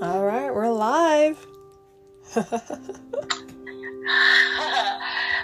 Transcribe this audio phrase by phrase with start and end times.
[0.00, 1.46] All right, we're live.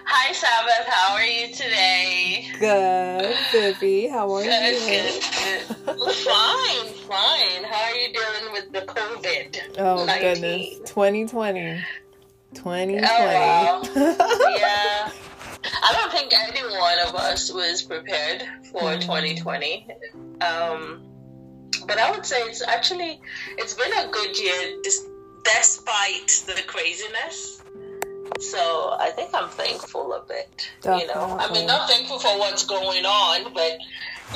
[0.09, 0.87] Hi, Sabbath.
[0.89, 2.47] How are you today?
[2.59, 4.09] Good, Vivi.
[4.09, 4.81] How are Good, you?
[4.89, 5.23] good,
[5.87, 6.15] good.
[6.15, 7.65] fine, fine.
[7.65, 9.79] How are you doing with the COVID?
[9.79, 10.23] Oh 19?
[10.35, 11.85] goodness, 2020.
[12.55, 12.99] 2020.
[12.99, 13.83] Oh, wow.
[14.59, 15.11] Yeah.
[15.83, 19.01] I don't think any one of us was prepared for Mm.
[19.01, 19.87] 2020.
[20.41, 21.03] Um,
[21.87, 23.21] but I would say it's actually
[23.59, 25.07] it's been a good year dis-
[25.45, 27.63] despite the craziness.
[28.41, 30.69] So I think I'm thankful of it.
[30.85, 30.99] You know, I
[31.47, 31.59] Definitely.
[31.59, 33.79] mean, not thankful for what's going on, but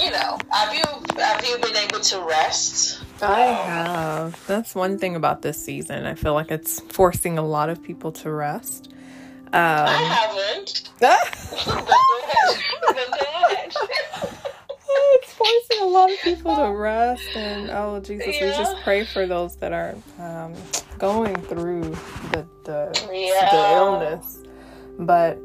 [0.01, 0.83] you know, have you
[1.19, 3.03] have you been able to rest?
[3.21, 4.47] I have.
[4.47, 6.07] That's one thing about this season.
[6.07, 8.93] I feel like it's forcing a lot of people to rest.
[9.53, 10.89] I Um, haven't.
[15.23, 19.27] it's forcing a lot of people to rest and oh jesus we just pray for
[19.27, 20.55] those that are um,
[20.99, 21.83] going through
[22.33, 22.91] the the,
[23.51, 24.39] the illness.
[24.99, 25.39] But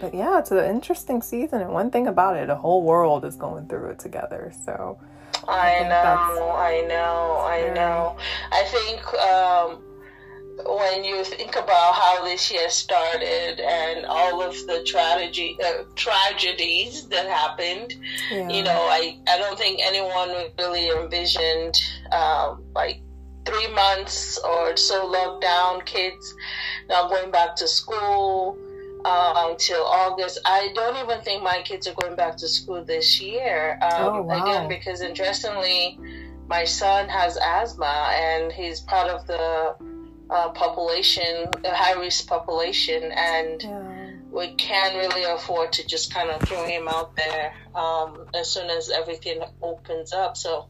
[0.00, 3.36] but yeah it's an interesting season and one thing about it the whole world is
[3.36, 4.98] going through it together so
[5.48, 8.16] I think know, I know, I know.
[8.52, 9.82] I think um,
[10.66, 17.08] when you think about how this year started and all of the tragedy, uh, tragedies
[17.08, 17.94] that happened,
[18.30, 21.80] yeah you know, I, I don't think anyone really envisioned
[22.12, 23.00] um, like
[23.44, 26.34] three months or so lockdown, kids
[26.88, 28.56] not going back to school
[29.04, 30.38] um, till August.
[30.44, 33.78] I don't even think my kids are going back to school this year.
[33.82, 34.42] Um, Oh, wow.
[34.42, 35.98] Again, because interestingly,
[36.46, 39.74] my son has asthma and he's part of the
[40.30, 43.92] uh, population, the high risk population, and yeah
[44.32, 48.70] we can't really afford to just kind of throw him out there um, as soon
[48.70, 50.36] as everything opens up.
[50.36, 50.68] So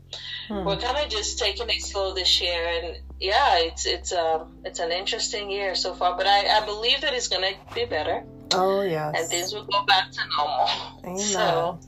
[0.48, 0.66] Hmm.
[0.66, 4.80] we're kind of just taking it slow this year, and yeah, it's it's um it's
[4.80, 6.16] an interesting year so far.
[6.16, 9.12] But I, I believe that it's gonna be better, oh yeah.
[9.14, 10.68] and things will go back to normal.
[11.04, 11.18] Amen.
[11.18, 11.78] So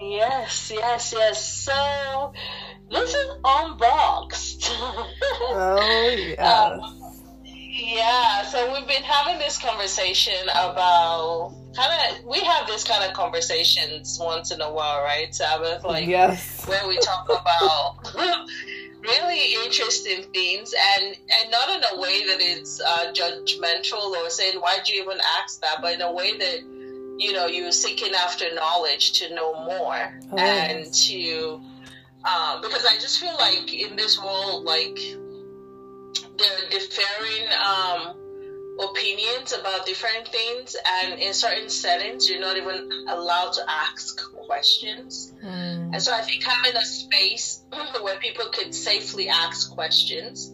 [0.00, 1.44] yes, yes, yes.
[1.64, 2.32] So
[2.90, 4.68] this is unboxed.
[4.70, 6.78] oh yeah.
[6.82, 6.94] Um,
[7.80, 13.12] Yeah, so we've been having this conversation about kind of we have this kind of
[13.14, 15.84] conversations once in a while, right, Sabbath?
[15.84, 18.14] Like yes where we talk about
[19.00, 24.56] really interesting things and and not in a way that it's uh, judgmental or saying
[24.60, 26.58] why'd you even ask that, but in a way that
[27.18, 31.60] you know you're seeking after knowledge to know more Oh, and to
[32.24, 34.98] um, because I just feel like in this world, like
[36.36, 38.16] there are differing um,
[38.80, 45.32] opinions about different things, and in certain settings, you're not even allowed to ask questions.
[45.40, 45.90] Hmm.
[45.92, 47.64] And so I think having a space
[48.00, 50.52] where people could safely ask questions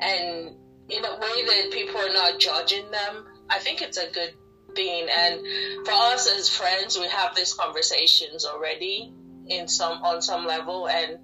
[0.00, 0.56] and
[0.88, 4.34] in a way that people are not judging them, I think it's a good
[4.74, 5.06] thing.
[5.16, 9.12] And for us as friends, we have these conversations already
[9.50, 11.18] in some on some level and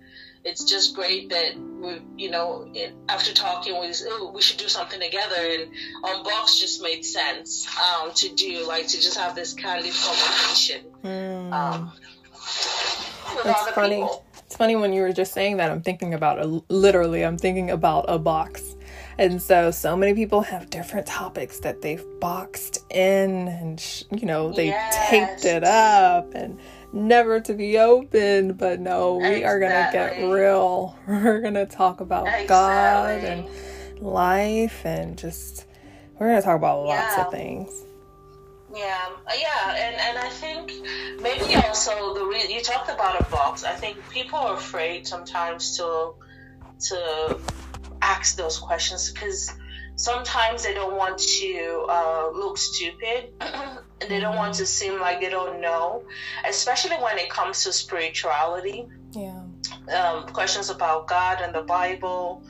[0.47, 4.69] it's just great that we, you know, it, after talking, we oh, we should do
[4.69, 5.73] something together, and
[6.05, 10.83] Unbox just made sense um, to do, like to just have this candid conversation.
[11.03, 11.53] Hmm.
[11.53, 11.93] Um,
[13.45, 13.97] That's funny.
[13.97, 14.25] people.
[14.47, 15.73] It's funny when you were just saying that.
[15.73, 17.25] I'm thinking about a, literally.
[17.25, 18.77] I'm thinking about a box,
[19.19, 24.27] and so so many people have different topics that they've boxed in, and sh- you
[24.27, 24.71] know they
[25.11, 26.61] taped it up and
[26.97, 28.59] never to be opened.
[28.59, 30.97] But no, we are gonna get real.
[31.07, 33.49] We're gonna talk about God and
[34.01, 35.67] life, and just
[36.19, 37.27] we're gonna talk about lots Yeah.
[37.27, 37.83] of things.
[38.75, 38.95] Yeah,
[39.27, 40.73] uh, yeah, and and I think
[41.21, 43.65] maybe also the re- you talked about a box.
[43.65, 46.13] I think people are afraid sometimes to
[46.89, 47.39] to
[48.03, 49.51] ask those questions because
[49.97, 55.21] sometimes they don't want to uh, look stupid and they don't want to seem like
[55.21, 56.05] they don't know,
[56.49, 58.87] especially when it comes to spirituality.
[59.12, 59.43] Yeah.
[59.98, 62.43] um, questions about God and the Bible.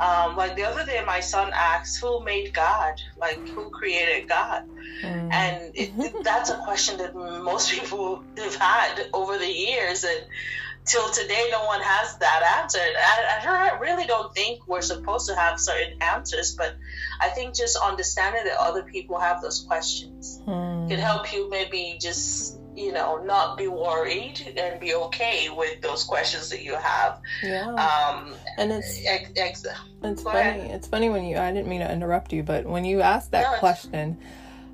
[0.00, 2.94] Um, like the other day, my son asked, "Who made God?
[3.18, 4.62] Like who created God?"
[5.02, 5.32] Mm.
[5.32, 10.20] And it, it- that's a question that most people have had over the years, and
[10.84, 12.78] till today, no one has that answer.
[12.78, 16.74] I, I really don't think we're supposed to have certain answers, but
[17.20, 20.88] I think just understanding that other people have those questions Mm.
[20.88, 26.04] can help you maybe just you know not be worried and be okay with those
[26.04, 27.66] questions that you have Yeah.
[27.74, 29.64] um and it's ex- ex-
[30.02, 30.38] It's Go funny.
[30.60, 30.70] ahead.
[30.70, 31.36] It's funny when you.
[31.36, 34.18] I didn't mean to interrupt you, but when you asked that No, it's- question,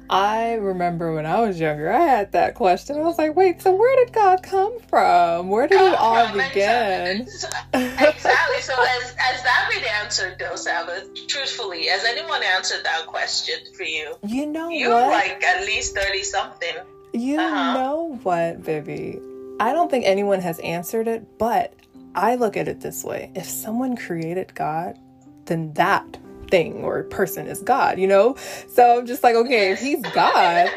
[0.09, 2.97] I remember when I was younger, I had that question.
[2.97, 5.49] I was like, wait, so where did God come from?
[5.49, 7.27] Where did it all begin?
[7.75, 8.61] Exactly.
[8.63, 11.09] So has, has that been answered though, Sabbath?
[11.29, 14.15] Truthfully, has anyone answered that question for you?
[14.25, 15.09] You know You're what?
[15.09, 16.75] like at least 30 something.
[17.13, 17.75] You Uh-huh.
[17.75, 19.19] know what, Vivi?
[19.61, 21.73] I don't think anyone has answered it, but
[22.15, 23.31] I look at it this way.
[23.35, 24.99] If someone created God,
[25.47, 26.19] then that
[26.51, 28.37] thing or person is God, you know?
[28.69, 30.71] So I'm just like, okay, if he's God,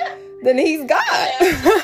[0.44, 1.32] then he's God.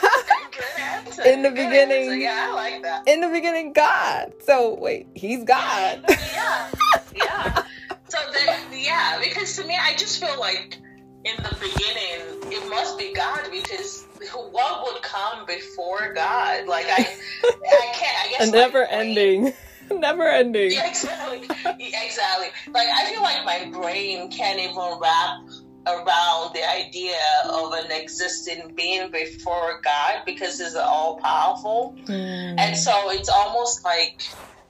[1.25, 2.15] In the Good beginning- answer.
[2.17, 3.07] Yeah, I like that.
[3.07, 4.33] In the beginning, God.
[4.43, 6.03] So wait, he's God.
[6.09, 6.69] yeah,
[7.15, 7.63] yeah.
[8.09, 10.77] So then, yeah, because to me, I just feel like
[11.23, 16.67] in the beginning, it must be God because what would come before God?
[16.67, 17.07] Like I,
[17.43, 18.17] I can't.
[18.27, 19.53] I guess A never brain- ending.
[19.99, 20.71] never ending.
[20.71, 21.41] Yeah, exactly.
[21.79, 22.47] Yeah, exactly.
[22.71, 25.39] Like I feel like my brain can't even wrap
[25.87, 31.95] around the idea of an existing being before God because it's all powerful.
[32.05, 32.59] Mm.
[32.59, 34.21] And so it's almost like,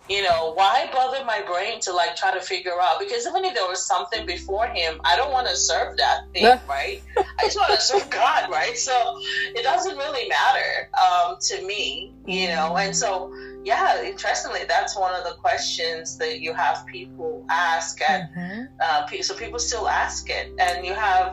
[0.10, 3.00] you know, why bother my brain to like try to figure out?
[3.00, 6.60] Because even if there was something before him, I don't want to serve that thing,
[6.68, 7.02] right?
[7.18, 8.78] I just want to serve God, right?
[8.78, 9.20] So
[9.56, 12.78] it doesn't really matter um, to me, you know.
[12.78, 13.34] And so,
[13.72, 18.68] yeah, interestingly, that's one of the questions that you have people ask at Mhm.
[18.86, 21.28] uh, pe- so people still ask it and you have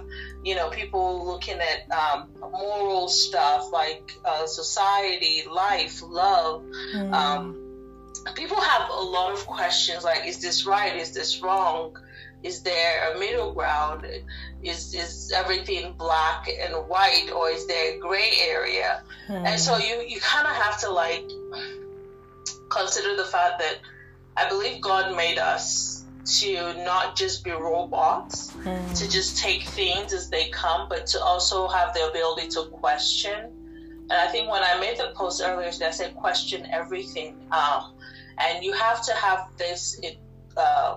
[0.49, 2.19] you know people looking at um,
[2.63, 6.63] moral stuff like uh, society life love
[6.97, 7.13] Mm.
[7.21, 7.45] um,
[8.41, 11.85] people have a lot of questions like is this right is this wrong
[12.43, 14.01] is there a middle ground
[14.63, 18.91] is is everything black and white or is there a gray area
[19.29, 19.45] Mm.
[19.49, 21.27] and so you you kind of have to like
[22.77, 23.77] consider the fact that
[24.37, 26.05] I believe God made us
[26.41, 28.99] to not just be robots, Mm.
[28.99, 33.59] to just take things as they come, but to also have the ability to question.
[34.11, 37.37] And I think when I made the post earlier, today, I said question everything.
[37.51, 37.95] Um,
[38.39, 40.19] and you have to have this it,
[40.57, 40.97] uh,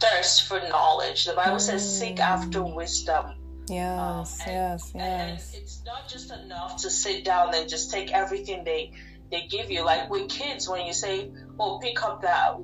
[0.00, 1.24] thirst for knowledge.
[1.24, 3.24] The Bible says, "Seek after wisdom."
[3.68, 5.54] Yes, Um, and- yes, And yes.
[5.54, 8.92] it's not just enough to sit down and just take everything they
[9.30, 9.84] they give you.
[9.84, 12.56] Like with kids, when you say, "Oh, pick up that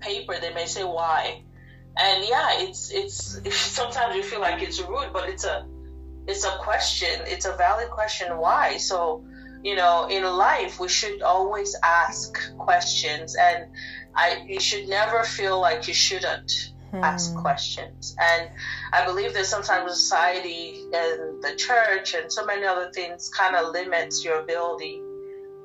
[0.00, 1.42] paper," they may say, "Why?"
[1.98, 3.40] And yeah, it's it's
[3.74, 5.66] sometimes you feel like it's rude, but it's a
[6.26, 7.20] it's a question.
[7.26, 8.36] It's a valid question.
[8.38, 8.76] Why?
[8.76, 9.24] So
[9.62, 13.66] you know, in life, we should always ask questions, and
[14.14, 16.72] I you should never feel like you shouldn't
[17.02, 17.42] ask Mm.
[17.42, 18.16] questions.
[18.18, 18.48] And
[18.92, 23.72] I believe that sometimes society and the church and so many other things kind of
[23.72, 25.02] limits your ability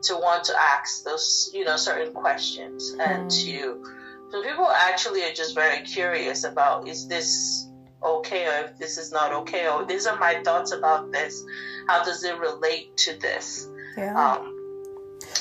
[0.04, 3.46] to want to ask those, you know, certain questions and Mm.
[3.46, 3.84] to
[4.32, 7.68] so people actually are just very curious about is this
[8.02, 11.44] okay or if this is not okay or these are my thoughts about this.
[11.88, 13.68] How does it relate to this?
[13.98, 14.16] Yeah.
[14.16, 14.58] Um,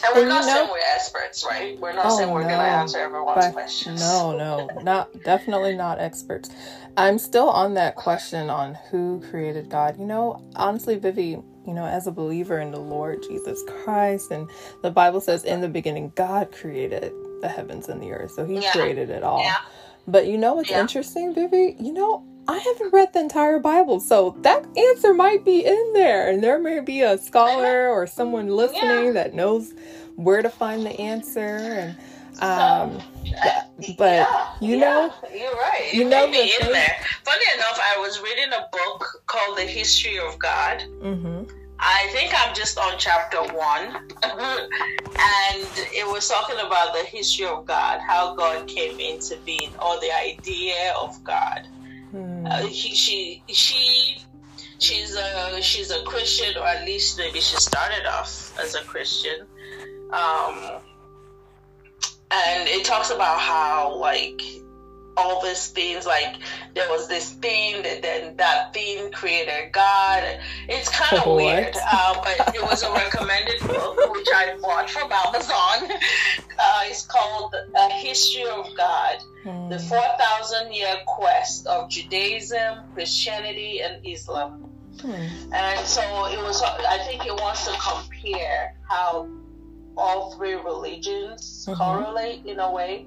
[0.04, 1.78] and we're And you not saying we're experts, right?
[1.78, 4.00] We're not Oh, saying we're going to answer everyone's But questions.
[4.00, 6.50] no, no, not definitely not experts.
[6.96, 9.98] I'm still on that question on who created God.
[9.98, 14.48] You know, honestly, Vivi, you know, as a believer in the Lord Jesus Christ, and
[14.82, 18.58] the Bible says, in the beginning, God created the heavens and the earth, so He
[18.58, 18.72] Yeah.
[18.72, 19.42] created it all.
[19.44, 19.56] Yeah.
[20.06, 20.80] But you know what's Yeah.
[20.80, 21.76] interesting, Vivi?
[21.78, 26.28] You know, I haven't read the entire Bible, so that answer might be in there,
[26.28, 29.72] and there may be a scholar or someone listening that knows
[30.16, 31.96] where to find the answer, and
[32.42, 33.00] um,
[33.96, 35.90] but yeah, you yeah, know- you're right.
[35.92, 36.96] you It know the in there.
[37.24, 40.82] Funny enough, I was reading a book called The History of God.
[41.02, 41.42] hmm
[41.82, 43.86] I think I'm just on chapter one,
[44.22, 49.98] and it was talking about the history of God, how God came into being, or
[50.00, 51.66] the idea of God.
[52.10, 52.44] Hmm.
[52.46, 54.18] Uh, he, she, she,
[54.78, 59.46] she's a she's a Christian, or at least maybe she started off as a Christian.
[60.12, 60.82] Um,
[62.32, 64.40] and it talks about how like
[65.16, 66.36] all these things like
[66.74, 70.22] there was this thing that then that thing created god
[70.68, 75.10] it's kind of weird uh, but it was a recommended book which i bought from
[75.12, 75.90] amazon
[76.58, 79.70] uh, it's called a history of god Hmm.
[79.70, 84.66] the 4000 year quest of judaism christianity and islam
[85.00, 85.14] Hmm.
[85.54, 89.26] and so it was, I think it wants to compare how
[90.00, 91.76] all three religions Mhm.
[91.78, 93.06] correlate in a way,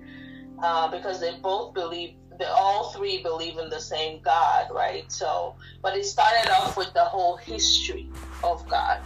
[0.61, 5.11] uh, because they both believe, they all three believe in the same God, right?
[5.11, 8.09] So, but it started off with the whole history
[8.43, 8.99] of God,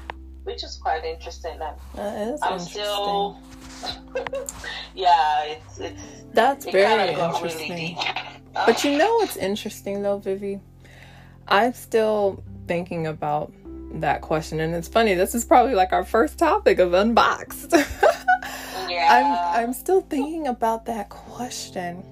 [0.43, 1.57] which is quite interesting.
[1.95, 2.67] Is I'm interesting.
[2.67, 3.37] still,
[4.95, 6.01] yeah, it's, it's
[6.33, 7.97] That's it very kind of got really interesting.
[8.55, 10.59] Uh, But you know what's interesting though, Vivi?
[11.47, 13.53] I'm still thinking about
[13.95, 14.59] that question.
[14.59, 17.71] And it's funny, this is probably like our first topic of unboxed.
[18.89, 19.49] yeah.
[19.55, 22.03] I'm I'm still thinking about that question.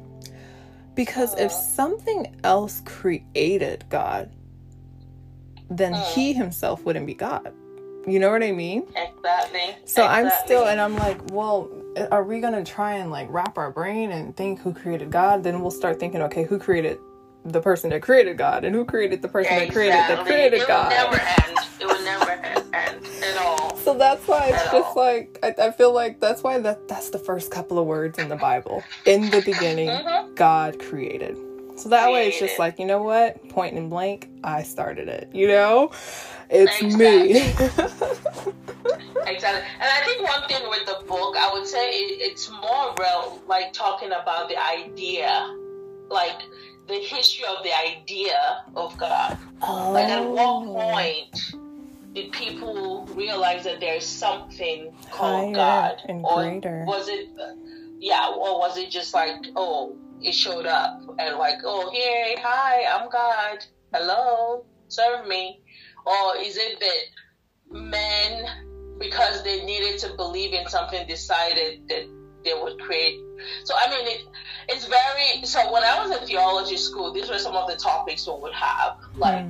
[0.95, 1.55] Because if Uh.
[1.55, 4.31] something else created God,
[5.69, 6.03] then Uh.
[6.13, 7.51] he himself wouldn't be God.
[8.07, 8.83] You know what I mean?
[8.95, 9.75] exactly.
[9.85, 11.67] So I'm still, and I'm like, well,
[12.11, 15.43] are we gonna try and like wrap our brain and think who created God?
[15.43, 16.99] Then we'll start thinking, okay, who created
[17.45, 20.67] the person that created God, and who created the person that created that created it
[20.67, 20.91] God?
[20.91, 21.59] It would never end.
[21.79, 23.75] It would never end, at all.
[23.85, 24.93] So that's why it's At just all.
[24.95, 28.29] like I, I feel like that's why that that's the first couple of words in
[28.29, 28.83] the Bible.
[29.05, 30.33] In the beginning, Mhm.
[30.35, 31.37] God created.
[31.77, 33.47] So that way it's just like, you know what?
[33.49, 35.29] Point and blank, I started it.
[35.33, 35.91] You know?
[36.49, 37.53] It's me.
[39.27, 39.61] Exactly.
[39.79, 43.41] And I think one thing with the book, I would say it, it's more real,
[43.47, 45.51] like talking about the idea,
[46.09, 46.41] like
[46.87, 49.37] the history of the idea of God.
[49.61, 50.29] Like at oh.
[50.31, 50.91] what Oh.
[50.91, 51.53] point
[52.13, 56.01] did people realize that there's something called Higher God?
[56.07, 56.83] and or greater.
[56.87, 57.27] was it,
[57.99, 62.85] yeah, or was it just like, oh, it showed up and like, oh, hey, hi,
[62.85, 63.65] I'm God.
[63.93, 65.61] Hello, serve me.
[66.05, 68.45] Or is it that men,
[68.99, 72.07] because they needed to believe in something, decided that
[72.45, 73.21] they would create?
[73.63, 74.27] So, I mean, it,
[74.69, 75.45] it's very.
[75.45, 78.53] So, when I was in theology school, these were some of the topics we would
[78.53, 78.97] have.
[79.15, 79.45] Like,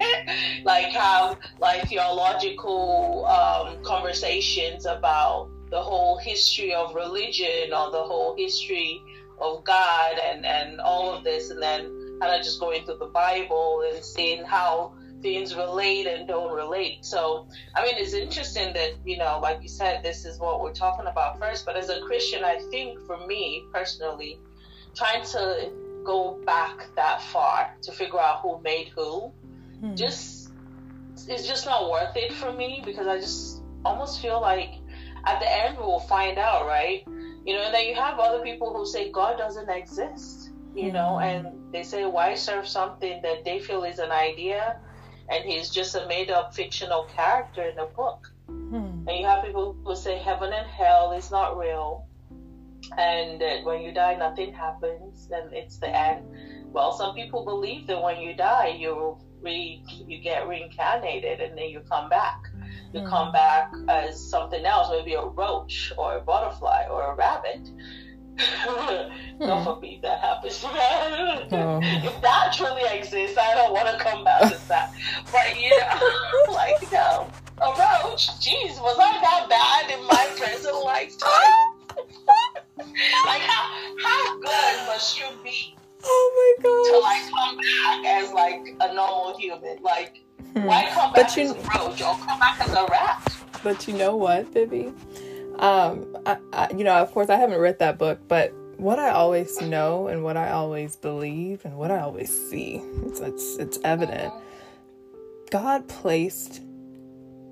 [0.64, 8.36] like have like theological um, conversations about the whole history of religion or the whole
[8.36, 9.02] history
[9.40, 13.06] of God and and all of this, and then kind of just going through the
[13.06, 17.04] Bible and seeing how things relate and don't relate.
[17.04, 20.72] So, I mean, it's interesting that you know, like you said, this is what we're
[20.72, 21.64] talking about first.
[21.66, 24.40] But as a Christian, I think for me personally,
[24.94, 25.70] trying to
[26.04, 29.32] go back that far to figure out who made who
[29.80, 29.94] Hmm.
[29.94, 30.50] just
[31.28, 34.74] it's just not worth it for me because I just almost feel like
[35.24, 37.02] at the end we'll find out, right?
[37.44, 41.18] You know, and then you have other people who say God doesn't exist, you know,
[41.20, 44.80] and they say why serve something that they feel is an idea
[45.28, 48.28] and he's just a made up fictional character in a book.
[48.48, 49.06] Hmm.
[49.08, 52.06] And you have people who say heaven and hell is not real,
[52.96, 56.24] and that when you die, nothing happens, and it's the end.
[56.72, 61.68] Well, some people believe that when you die, you re you get reincarnated, and then
[61.68, 62.38] you come back.
[62.92, 63.08] You Hmm.
[63.08, 67.68] come back as something else, maybe a roach or a butterfly or a rabbit.
[69.40, 70.02] God forbid hmm.
[70.02, 70.62] that happens.
[70.64, 71.80] Oh.
[71.82, 74.92] If that truly exists, I don't want to come back to that.
[75.32, 77.28] But you know, like no,
[77.62, 78.28] a roach.
[78.40, 81.76] Jeez, was I that bad in my present lifetime?
[83.26, 85.74] like how how good must you be
[86.04, 86.92] Oh my god!
[86.92, 89.82] to like come back as like a normal human?
[89.82, 90.22] Like
[90.54, 90.64] god.
[90.66, 93.32] why come But back you- as a roach or come back as a rat?
[93.64, 94.92] But you know what, Vivi?
[95.58, 99.10] Um, I, I, you know, of course, I haven't read that book, but what I
[99.10, 103.78] always know and what I always believe and what I always see, it's it's, it's
[103.84, 104.32] evident.
[105.50, 106.60] God placed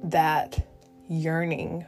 [0.03, 0.67] that
[1.09, 1.85] yearning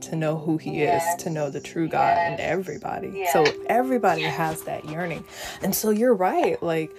[0.00, 2.40] to know who He is, to know the true God in Yes.
[2.40, 3.12] everybody.
[3.14, 3.32] Yes.
[3.32, 5.24] So everybody has that yearning,
[5.62, 6.60] and so you're right.
[6.62, 6.90] Like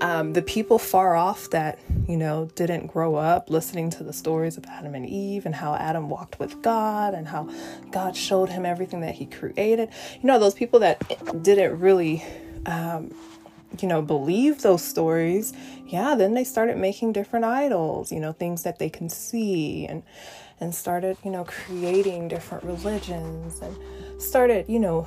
[0.00, 4.56] um, the people far off that you know didn't grow up listening to the stories
[4.56, 7.48] of Adam and Eve and how Adam walked with God and how
[7.90, 9.90] God showed him everything that He created.
[10.20, 12.24] You know those people that didn't really.
[12.66, 13.14] Um,
[13.80, 15.52] you know, believe those stories,
[15.86, 20.02] yeah, then they started making different idols, you know, things that they can see and
[20.60, 23.76] and started, you know, creating different religions and
[24.20, 25.06] started, you know,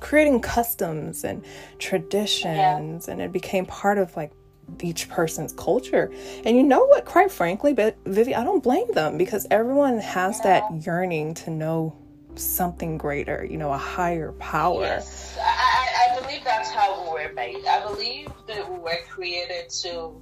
[0.00, 1.44] creating customs and
[1.78, 4.32] traditions and it became part of like
[4.80, 6.12] each person's culture.
[6.44, 10.40] And you know what, quite frankly, but Vivi, I don't blame them because everyone has
[10.42, 11.96] that yearning to know
[12.36, 14.82] something greater, you know, a higher power.
[14.82, 17.66] Yes, I, I, I believe that's how we were made.
[17.66, 20.20] I believe that we were created to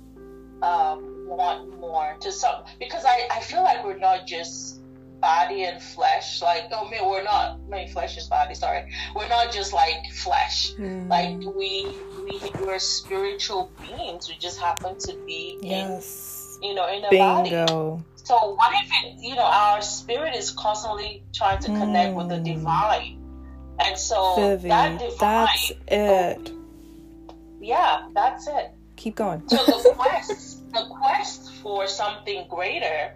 [0.62, 4.80] um, want more, to some because I, I feel like we're not just
[5.20, 6.40] body and flesh.
[6.42, 7.66] Like, oh, man, we're not.
[7.68, 8.54] Mean, flesh is body.
[8.54, 10.72] Sorry, we're not just like flesh.
[10.74, 11.86] Mm, Like we
[12.24, 14.28] we we're spiritual beings.
[14.28, 16.58] We just happen to be yes.
[16.62, 17.50] in you know in a body.
[18.24, 22.34] So what if it, you know, our spirit is constantly trying to connect with the
[22.36, 22.44] Mm.
[22.44, 23.18] divine,
[23.80, 26.52] and so Vivi, that divine, that's it.
[27.60, 28.70] yeah, that's it.
[28.96, 29.48] Keep going.
[29.48, 33.14] So the quest, the quest for something greater,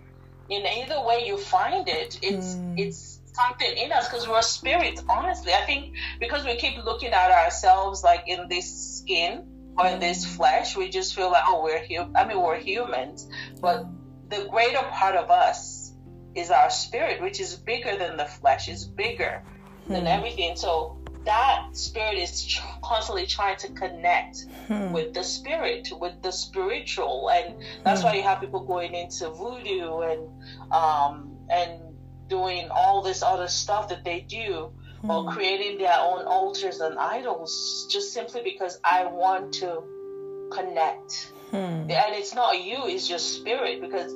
[0.49, 2.79] in either way you find it, it's Mm.
[2.79, 5.03] it's something in us because we're spirits.
[5.09, 9.45] Honestly, I think because we keep looking at ourselves like in this skin
[9.79, 12.15] or in this flesh, we just feel like oh we're human.
[12.17, 13.29] I mean we're humans,
[13.61, 13.87] but
[14.29, 15.93] the greater part of us
[16.35, 19.43] is our spirit, which is bigger than the flesh, is bigger
[19.87, 19.93] hmm.
[19.93, 20.57] than everything.
[20.57, 24.93] So that spirit is tr- constantly trying to connect hmm.
[24.93, 28.09] with the spirit, with the spiritual, and that's hmm.
[28.09, 31.81] why you have people going into voodoo and um, and
[32.29, 35.11] doing all this other stuff that they do, hmm.
[35.11, 39.83] or creating their own altars and idols, just simply because I want to
[40.51, 41.33] connect.
[41.51, 41.57] Hmm.
[41.91, 44.13] And it's not you; it's your spirit because.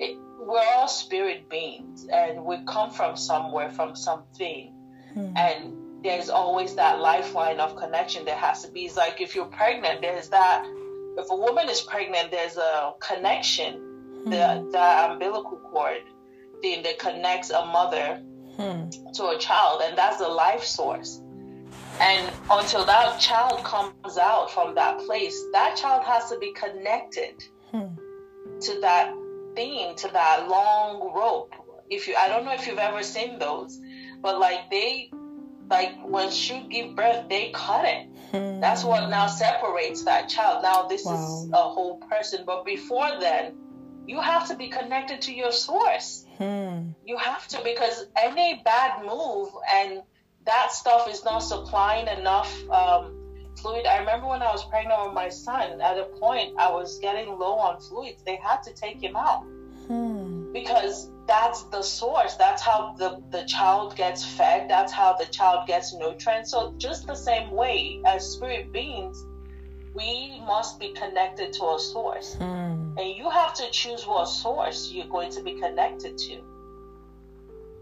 [0.00, 4.72] It, we're all spirit beings and we come from somewhere from something
[5.12, 5.36] hmm.
[5.36, 8.82] and there's always that lifeline of connection that has to be.
[8.82, 10.64] It's like if you're pregnant, there's that.
[11.16, 13.74] If a woman is pregnant, there's a connection,
[14.22, 14.30] hmm.
[14.30, 16.02] the, the umbilical cord
[16.60, 18.22] thing that connects a mother
[18.56, 18.88] hmm.
[19.14, 21.20] to a child, and that's the life source.
[22.00, 27.42] And until that child comes out from that place, that child has to be connected
[27.72, 27.86] hmm.
[28.60, 29.12] to that
[29.56, 31.52] thing, to that long rope.
[31.90, 33.80] If you, I don't know if you've ever seen those,
[34.20, 35.10] but like they
[35.68, 38.08] like when she give birth, they cut it.
[38.30, 38.60] Hmm.
[38.60, 40.62] That's what now separates that child.
[40.62, 41.14] Now this wow.
[41.14, 43.54] is a whole person, but before then,
[44.06, 46.24] you have to be connected to your source.
[46.38, 46.90] Hmm.
[47.04, 50.02] You have to because any bad move and
[50.46, 53.14] that stuff is not supplying enough um,
[53.56, 53.86] fluid.
[53.86, 55.80] I remember when I was pregnant with my son.
[55.82, 58.22] At a point, I was getting low on fluids.
[58.24, 59.42] They had to take him out
[59.86, 60.52] hmm.
[60.52, 62.34] because that's the source.
[62.34, 64.68] That's how the, the child gets fed.
[64.68, 66.50] That's how the child gets nutrients.
[66.50, 69.24] So, just the same way as spirit beings,
[69.94, 72.36] we must be connected to a source.
[72.40, 72.98] Mm.
[72.98, 76.40] And you have to choose what source you're going to be connected to.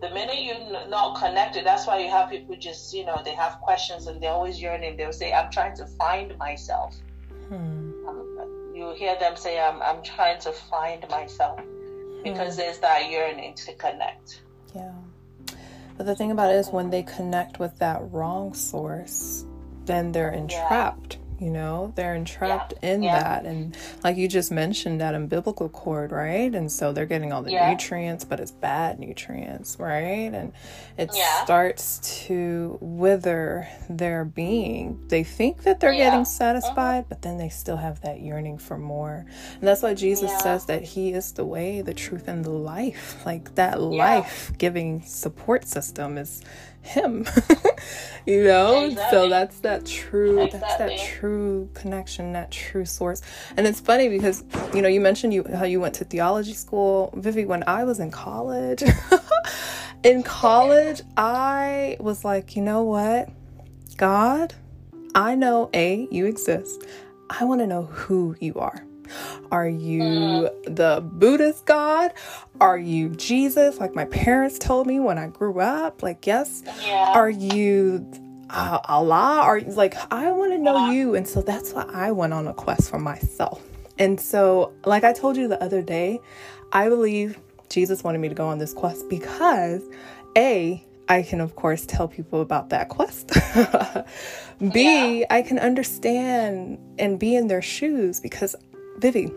[0.03, 3.61] The minute you're not connected, that's why you have people just, you know, they have
[3.63, 4.97] questions and they're always yearning.
[4.97, 6.97] They'll say, I'm trying to find myself.
[7.49, 7.93] Hmm.
[8.09, 11.61] Um, you hear them say, I'm, I'm trying to find myself
[12.33, 12.59] because mm.
[12.59, 14.43] there's that yearning to connect.
[14.75, 14.93] Yeah.
[15.97, 19.47] But the thing about it is, when they connect with that wrong source,
[19.87, 21.15] then they're entrapped.
[21.15, 22.93] Yeah you know they're entrapped yeah.
[22.93, 23.21] in yeah.
[23.21, 23.45] that.
[23.45, 26.55] And like you just mentioned that umbilical cord right?
[26.55, 27.71] And so they're getting all the yeah.
[27.71, 30.33] nutrients but it's bad nutrients right?
[30.33, 30.53] And
[30.97, 31.13] it
[31.45, 35.01] starts to wither their being.
[35.09, 37.07] They think that they're getting satisfied uh-huh.
[37.09, 39.27] but then they still have that yearning for more.
[39.55, 43.25] And that's why jesus says that he is the way the truth and the life.
[43.27, 46.43] Like that life giving support system is
[46.87, 47.27] him.
[48.27, 48.87] You know?
[48.87, 49.19] Exactly.
[49.19, 50.59] so that's that true exactly.
[50.59, 53.23] that's that true connection that true source.
[53.57, 54.43] And it's funny because
[54.75, 57.15] you know you mentioned you how you went to theology school.
[57.17, 58.83] Vivi when i was in college
[60.03, 63.29] in college i was like you know what?
[63.97, 64.55] God
[65.15, 66.85] i know a you exist.
[67.31, 68.85] I want to know who you are
[69.51, 72.13] are you the Buddhist God?
[72.61, 76.03] Are you Jesus, like my parents told me when I grew up?
[76.03, 76.63] Like, yes.
[76.83, 77.13] Yeah.
[77.15, 78.07] Are you
[78.51, 79.41] uh, Allah?
[79.43, 81.15] Are you like, I want to know you.
[81.15, 83.63] And so that's why I went on a quest for myself.
[83.99, 86.21] And so, like I told you the other day,
[86.73, 87.39] I believe
[87.69, 89.83] Jesus wanted me to go on this quest because
[90.37, 93.29] A, I can, of course, tell people about that quest.
[94.73, 95.27] B, yeah.
[95.31, 98.57] I can understand and be in their shoes because
[98.99, 99.31] Vivi,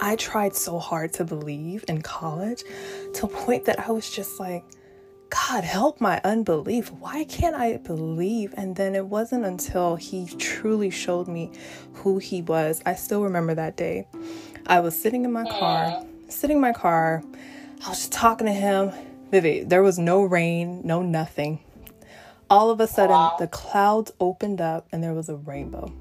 [0.00, 2.64] I tried so hard to believe in college
[3.14, 4.64] to a point that I was just like,
[5.28, 6.90] God, help my unbelief.
[6.92, 8.54] Why can't I believe?
[8.56, 11.52] And then it wasn't until he truly showed me
[11.92, 12.80] who he was.
[12.86, 14.06] I still remember that day.
[14.66, 17.22] I was sitting in my car, sitting in my car.
[17.84, 18.92] I was just talking to him.
[19.30, 21.60] Vivi, there was no rain, no nothing.
[22.48, 25.92] All of a sudden, the clouds opened up and there was a rainbow.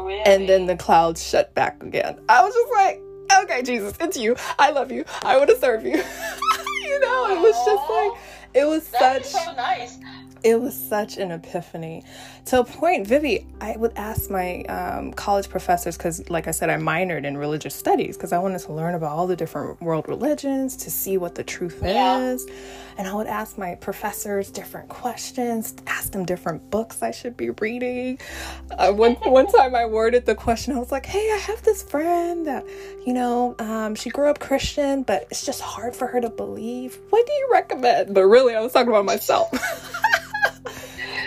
[0.00, 0.22] Oh, really?
[0.22, 2.18] And then the clouds shut back again.
[2.28, 3.02] I was just like,
[3.44, 4.34] okay, Jesus, it's you.
[4.58, 5.04] I love you.
[5.22, 5.90] I want to serve you.
[5.96, 8.12] you know, it was just like,
[8.54, 9.44] it was That's such.
[9.44, 9.98] so nice
[10.42, 12.04] it was such an epiphany.
[12.46, 16.68] To a point vivi i would ask my um, college professors because like i said
[16.70, 20.08] i minored in religious studies because i wanted to learn about all the different world
[20.08, 22.18] religions to see what the truth yeah.
[22.18, 22.46] is.
[22.98, 27.50] And i would ask my professors different questions ask them different books i should be
[27.50, 28.18] reading.
[28.70, 31.82] Uh, one, one time i worded the question i was like hey i have this
[31.82, 32.64] friend that
[33.06, 36.98] you know um, she grew up christian but it's just hard for her to believe.
[37.10, 38.14] What do you recommend?
[38.14, 39.50] But really i was talking about myself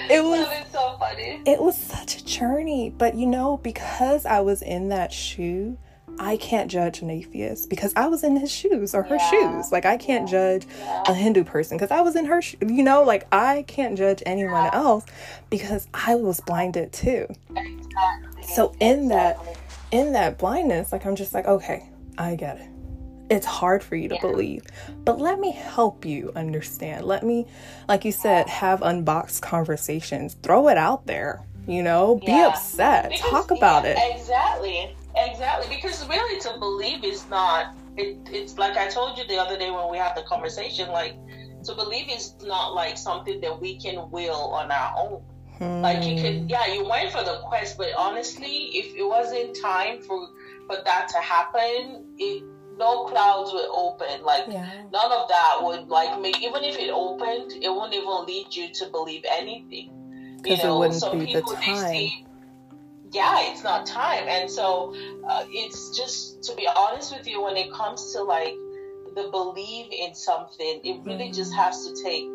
[0.09, 1.41] it was so funny.
[1.45, 5.77] It was such a journey, but you know, because I was in that shoe,
[6.19, 9.29] I can't judge an atheist because I was in his shoes or her yeah.
[9.29, 9.71] shoes.
[9.71, 11.03] Like I can't judge yeah.
[11.07, 12.41] a Hindu person because I was in her.
[12.61, 14.75] You know, like I can't judge anyone yeah.
[14.75, 15.05] else
[15.49, 17.27] because I was blinded too.
[17.55, 18.43] Exactly.
[18.53, 19.53] So in exactly.
[19.53, 19.57] that
[19.91, 22.67] in that blindness, like I'm just like, okay, I get it.
[23.29, 24.21] It's hard for you to yeah.
[24.21, 24.63] believe.
[25.05, 27.05] But let me help you understand.
[27.05, 27.47] Let me,
[27.87, 30.35] like you said, have unboxed conversations.
[30.43, 31.43] Throw it out there.
[31.67, 32.35] You know, yeah.
[32.35, 33.09] be upset.
[33.09, 34.19] Because, Talk about yeah, it.
[34.19, 34.95] Exactly.
[35.15, 35.75] Exactly.
[35.75, 39.69] Because really to believe is not it, it's like I told you the other day
[39.71, 41.15] when we had the conversation, like
[41.65, 45.23] to believe is not like something that we can will on our own.
[45.57, 45.81] Hmm.
[45.81, 50.01] Like you could, yeah, you went for the quest, but honestly, if it wasn't time
[50.01, 50.29] for
[50.67, 52.43] for that to happen, it
[52.77, 54.23] no clouds would open.
[54.23, 54.83] Like yeah.
[54.91, 58.71] none of that would like make even if it opened, it wouldn't even lead you
[58.73, 59.91] to believe anything.
[60.41, 62.25] Because you know, it wouldn't so be people, the time.
[63.11, 64.93] yeah, it's not time, and so
[65.27, 68.55] uh, it's just to be honest with you, when it comes to like
[69.15, 71.33] the believe in something, it really mm-hmm.
[71.33, 72.25] just has to take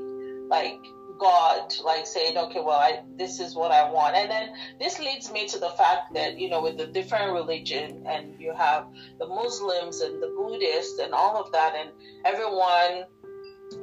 [0.49, 0.81] like
[1.19, 4.17] God, like saying, okay, well, I, this is what I want.
[4.17, 8.05] And then this leads me to the fact that, you know, with the different religion
[8.07, 8.87] and you have
[9.19, 11.91] the Muslims and the Buddhists and all of that, and
[12.25, 13.07] everyone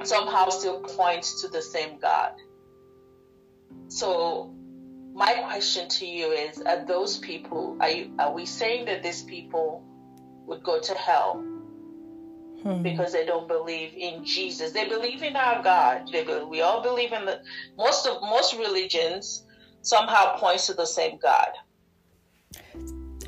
[0.04, 2.32] somehow still points to the same God.
[3.88, 4.54] So
[5.14, 9.22] my question to you is, are those people, are, you, are we saying that these
[9.22, 9.84] people
[10.46, 11.44] would go to hell
[12.66, 12.82] hmm.
[12.82, 14.72] because they don't believe in Jesus.
[14.72, 16.08] They believe in our God.
[16.10, 17.40] They we all believe in the
[17.76, 19.44] most of most religions
[19.82, 21.48] somehow points to the same God.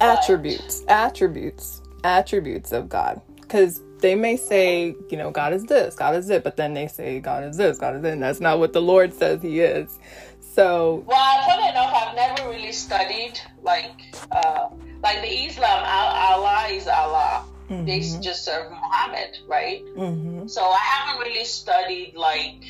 [0.00, 3.20] Attributes, but, attributes, attributes of God.
[3.40, 6.86] Because they may say, you know, God is this, God is it, but then they
[6.86, 9.60] say God is this, God is it, and that's not what the Lord says He
[9.60, 9.98] is.
[10.40, 13.92] So, well, funny enough, I've never really studied like,
[14.32, 14.68] uh,
[15.02, 15.84] like the Islam.
[15.84, 17.84] Allah is Allah Mm-hmm.
[17.84, 19.84] They just serve Muhammad, right?
[19.84, 20.46] Mm-hmm.
[20.46, 22.64] So I haven't really studied like,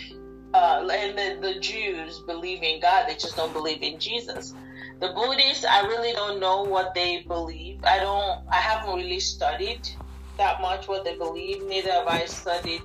[0.55, 4.55] uh, and the, the Jews believe in God, they just don't believe in Jesus.
[5.01, 7.85] The Buddhists, I really don't know what they believe.
[7.85, 9.89] I don't, I haven't really studied
[10.37, 11.63] that much what they believe.
[11.63, 12.83] Neither have I studied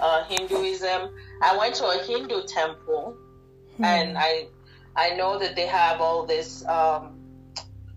[0.00, 1.10] uh, Hinduism.
[1.42, 3.16] I went to a Hindu temple,
[3.76, 3.84] hmm.
[3.84, 4.46] and I,
[4.96, 6.66] I know that they have all this.
[6.66, 7.18] Um,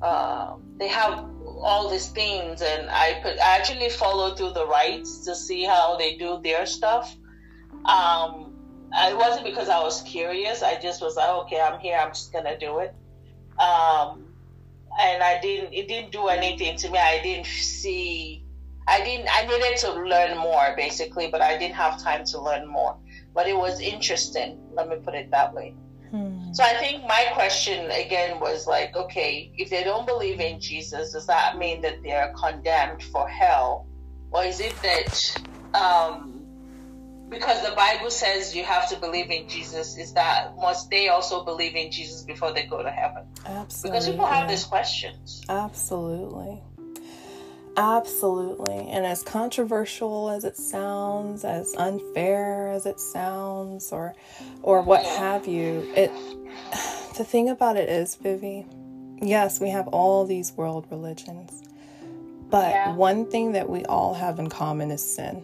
[0.01, 1.25] uh, they have
[1.61, 6.15] all these things and I could actually follow through the rites to see how they
[6.17, 7.15] do their stuff.
[7.85, 8.53] Um,
[8.93, 10.63] it wasn't because I was curious.
[10.63, 11.97] I just was like, okay, I'm here.
[12.01, 12.95] I'm just gonna do it.
[13.59, 14.25] Um,
[14.99, 15.73] and I didn't.
[15.73, 16.97] It didn't do anything to me.
[16.97, 18.45] I didn't see.
[18.87, 19.27] I didn't.
[19.31, 22.97] I needed to learn more, basically, but I didn't have time to learn more.
[23.33, 24.59] But it was interesting.
[24.73, 25.75] Let me put it that way.
[26.55, 31.11] So I think my question again was like, okay, if they don't believe in Jesus,
[31.11, 33.85] does that mean that they're condemned for hell?
[34.31, 36.45] Or is it that um,
[37.27, 41.43] because the Bible says you have to believe in Jesus, is that must they also
[41.43, 43.25] believe in Jesus before they go to heaven?
[43.45, 43.91] Absolutely.
[43.91, 45.43] Because people have these questions.
[45.49, 46.63] Absolutely.
[47.77, 48.87] Absolutely.
[48.89, 54.15] And as controversial as it sounds, as unfair as it sounds or
[54.61, 56.11] or what have you, it
[57.17, 58.65] the thing about it is, Vivi,
[59.21, 61.63] yes, we have all these world religions.
[62.49, 62.93] But yeah.
[62.93, 65.43] one thing that we all have in common is sin.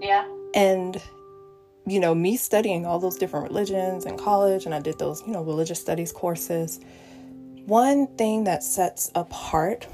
[0.00, 0.26] Yeah.
[0.54, 1.00] And
[1.88, 5.32] you know, me studying all those different religions in college and I did those, you
[5.32, 6.80] know, religious studies courses.
[7.66, 9.86] One thing that sets apart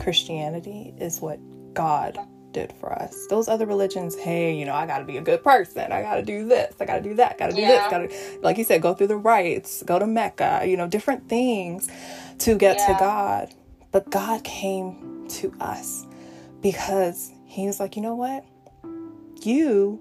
[0.00, 1.38] Christianity is what
[1.74, 2.18] God
[2.52, 3.26] did for us.
[3.28, 5.92] Those other religions, hey, you know, I got to be a good person.
[5.92, 6.74] I got to do this.
[6.80, 7.36] I got to do that.
[7.38, 7.68] Got to do yeah.
[7.68, 7.90] this.
[7.90, 10.62] Got to, like you said, go through the rites, go to Mecca.
[10.64, 11.88] You know, different things
[12.38, 12.86] to get yeah.
[12.86, 13.54] to God.
[13.92, 16.06] But God came to us
[16.62, 18.44] because He was like, you know what,
[19.42, 20.00] you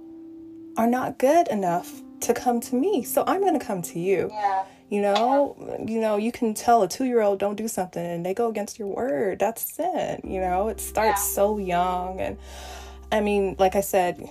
[0.78, 4.30] are not good enough to come to me, so I'm going to come to you.
[4.32, 4.66] Yeah.
[4.90, 8.26] You know, you know, you can tell a two year old don't do something and
[8.26, 9.40] they go against your word.
[9.40, 10.22] That's sin.
[10.24, 11.36] You know, it starts yeah.
[11.36, 12.22] so young.
[12.22, 12.38] And
[13.12, 14.30] I mean, like I said,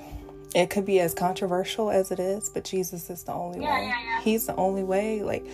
[0.55, 3.87] it could be as controversial as it is, but Jesus is the only yeah, way.
[3.89, 5.23] Yeah, He's the only way.
[5.23, 5.47] Like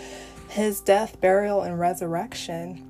[0.48, 2.86] his death, burial, and resurrection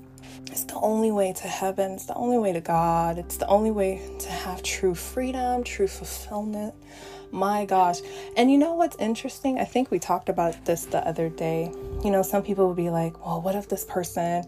[0.52, 1.92] is the only way to heaven.
[1.92, 3.18] It's the only way to God.
[3.18, 6.74] It's the only way to have true freedom, true fulfillment.
[7.32, 8.00] My gosh.
[8.36, 9.58] And you know what's interesting?
[9.58, 11.72] I think we talked about this the other day.
[12.04, 14.44] You know, some people would be like, well, what if this person,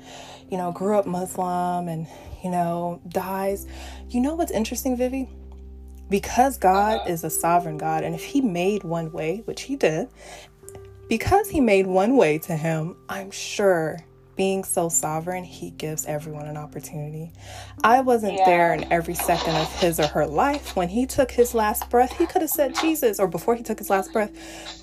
[0.51, 2.07] you know, grew up Muslim and,
[2.45, 3.67] you know, dies?
[4.11, 5.31] You know what's interesting, Vivi?
[6.11, 7.11] Because God uh-huh.
[7.11, 10.09] is a sovereign God, and if He made one way, which He did,
[11.09, 13.99] because He made one way to Him, I'm sure
[14.37, 17.33] being so sovereign, he gives everyone an opportunity.
[17.83, 18.45] I wasn't yeah.
[18.45, 20.75] there in every second of his or her life.
[20.77, 23.79] When he took his last breath, he could have said, Jesus, or before he took
[23.79, 24.33] his last breath,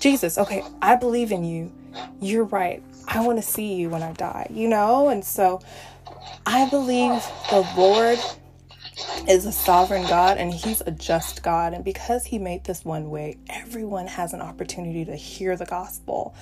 [0.00, 1.72] Jesus, okay, I believe in you.
[2.20, 2.82] You're right.
[3.08, 5.08] I want to see you when I die, you know?
[5.08, 5.60] And so
[6.46, 8.18] I believe the Lord
[9.28, 11.74] is a sovereign God and he's a just God.
[11.74, 16.34] And because he made this one way, everyone has an opportunity to hear the gospel.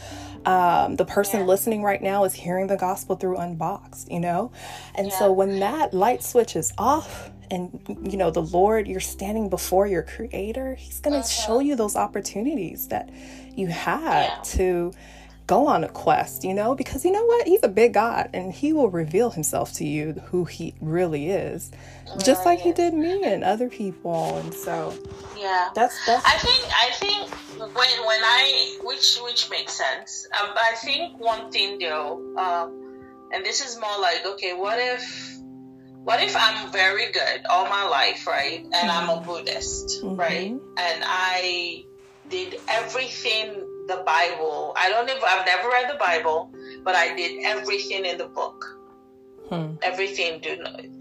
[0.47, 1.47] Um, the person yeah.
[1.47, 4.53] listening right now is hearing the gospel through Unboxed, you know?
[4.95, 5.19] And yeah.
[5.19, 9.85] so when that light switch is off, and you know the lord you're standing before
[9.85, 11.47] your creator he's going to uh-huh.
[11.47, 13.11] show you those opportunities that
[13.57, 14.41] you had yeah.
[14.45, 14.93] to
[15.51, 17.45] go on a quest, you know, because you know what?
[17.49, 21.73] He's a big God and he will reveal himself to you who he really is.
[22.25, 24.39] Just like he did me and other people.
[24.39, 24.95] And so
[25.37, 25.71] Yeah.
[25.75, 30.29] That's that's I think I think when when I which which makes sense.
[30.41, 35.37] Um, I think one thing though, um, and this is more like, okay, what if
[36.05, 38.63] what if I'm very good all my life, right?
[38.63, 38.89] And.
[38.89, 39.27] I'm a mm-hmm.
[39.27, 40.15] Buddhist, mm-hmm.
[40.15, 40.53] right?
[40.77, 41.85] And I
[42.29, 44.75] did everything the Bible.
[44.77, 46.51] I don't even, I've never read the Bible,
[46.85, 48.65] but I did everything in the book.
[49.49, 49.75] Hmm.
[49.83, 50.41] Everything.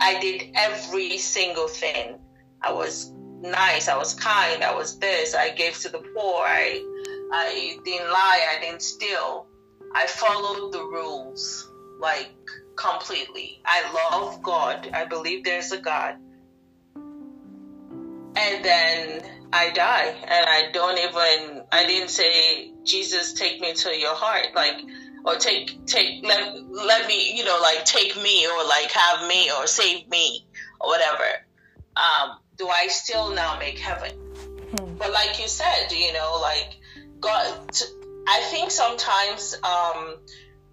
[0.02, 2.20] I did every single thing.
[2.62, 3.88] I was nice.
[3.88, 4.64] I was kind.
[4.64, 5.36] I was this.
[5.36, 6.42] I gave to the poor.
[6.42, 6.84] I,
[7.32, 8.48] I didn't lie.
[8.58, 9.48] I didn't steal.
[9.96, 12.32] I followed the rules like
[12.76, 13.62] completely.
[13.66, 14.90] I love God.
[14.94, 16.16] I believe there's a God.
[18.36, 21.64] And then I die, and I don't even.
[21.72, 24.80] I didn't say Jesus, take me to your heart, like,
[25.26, 29.50] or take take let let me, you know, like take me or like have me
[29.52, 30.46] or save me
[30.80, 31.24] or whatever.
[31.96, 34.12] Um, do I still now make heaven?
[34.12, 34.98] Hmm.
[34.98, 36.78] But like you said, you know, like
[37.20, 37.48] God,
[38.28, 40.18] I think sometimes, um,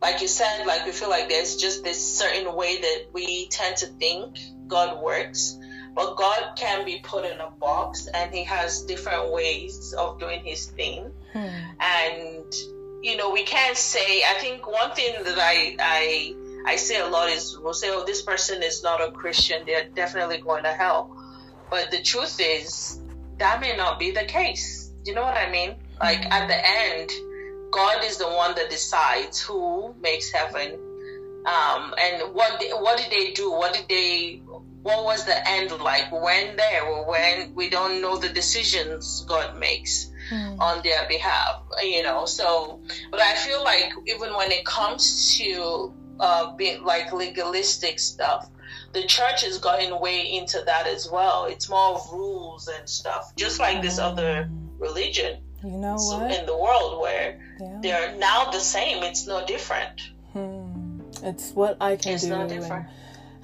[0.02, 3.78] like you said, like we feel like there's just this certain way that we tend
[3.78, 5.58] to think God works.
[5.96, 10.44] But God can be put in a box and He has different ways of doing
[10.44, 11.11] His thing.
[11.32, 11.48] Hmm.
[11.80, 12.54] And,
[13.02, 16.35] you know, we can't say, I think one thing that I, I,
[16.66, 19.62] I say a lot is we'll say, oh, this person is not a Christian.
[19.64, 21.16] They're definitely going to hell.
[21.70, 23.00] But the truth is,
[23.38, 24.92] that may not be the case.
[25.04, 25.76] You know what I mean?
[26.00, 27.11] Like at the end,
[27.70, 30.78] God is the one that decides who makes heaven.
[31.46, 33.52] Um, and what what did they do?
[33.52, 34.42] What did they
[34.87, 39.59] what was the end like when there or when we don't know the decisions God
[39.59, 40.61] makes mm.
[40.61, 42.25] on their behalf, you know.
[42.25, 48.49] So, but I feel like even when it comes to uh, being like legalistic stuff,
[48.92, 51.46] the church is going way into that as well.
[51.46, 55.42] It's more rules and stuff, just like this other religion.
[55.64, 56.31] You know what?
[56.31, 57.79] In the world where yeah.
[57.83, 60.01] they're now the same, it's no different.
[60.33, 61.01] Hmm.
[61.25, 62.29] It's what I can it's do.
[62.29, 62.87] It's no different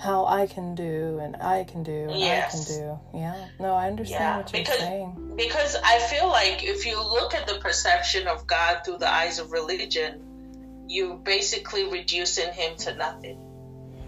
[0.03, 2.53] how I can do and I can do and yes.
[2.53, 3.19] I can do.
[3.19, 3.49] Yeah.
[3.61, 5.33] No, I understand yeah, what you're because, saying.
[5.37, 9.39] Because I feel like if you look at the perception of God through the eyes
[9.39, 13.37] of religion, you're basically reducing him to nothing.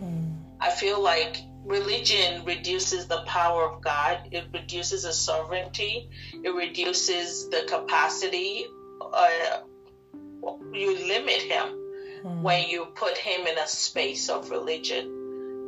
[0.01, 0.33] Hmm.
[0.61, 6.11] I feel like religion reduces the power of God, it reduces his sovereignty,
[6.43, 8.67] it reduces the capacity,
[9.01, 9.61] uh,
[10.73, 11.69] you limit him
[12.23, 12.43] hmm.
[12.43, 15.24] when you put him in a space of religion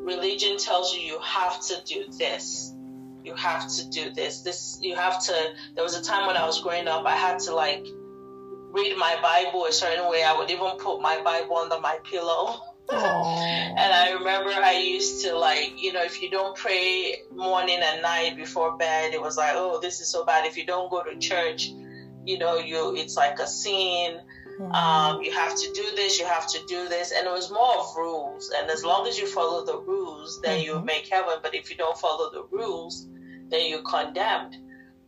[0.06, 2.72] religion tells you you have to do this.
[3.24, 4.40] You have to do this.
[4.40, 5.34] This you have to
[5.74, 7.84] there was a time when i was growing up i had to like
[8.70, 10.22] read my bible a certain way.
[10.22, 12.60] I would even put my bible under my pillow.
[13.78, 18.00] And i remember i used to like you know if you don't pray morning and
[18.00, 20.46] night before bed it was like oh this is so bad.
[20.46, 21.72] If you don't go to church
[22.24, 24.20] you know you it's like a sin.
[24.60, 27.12] Um, you have to do this, you have to do this.
[27.12, 28.50] And it was more of rules.
[28.56, 30.78] And as long as you follow the rules, then mm-hmm.
[30.78, 31.34] you make heaven.
[31.42, 33.06] But if you don't follow the rules,
[33.48, 34.56] then you're condemned.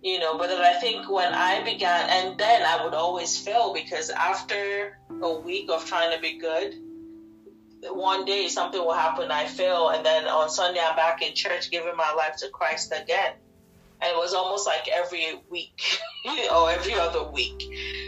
[0.03, 4.11] You know, but I think when I began, and then I would always fail because
[4.11, 6.75] after a week of trying to be good,
[7.83, 11.71] one day something will happen, I fail, and then on Sunday I'm back in church
[11.71, 13.33] giving my life to Christ again
[14.01, 15.99] and it was almost like every week
[16.55, 17.63] or every other week.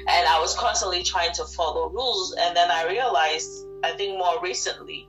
[0.09, 2.35] And i was constantly trying to follow rules.
[2.39, 5.09] And then i realized i think more recently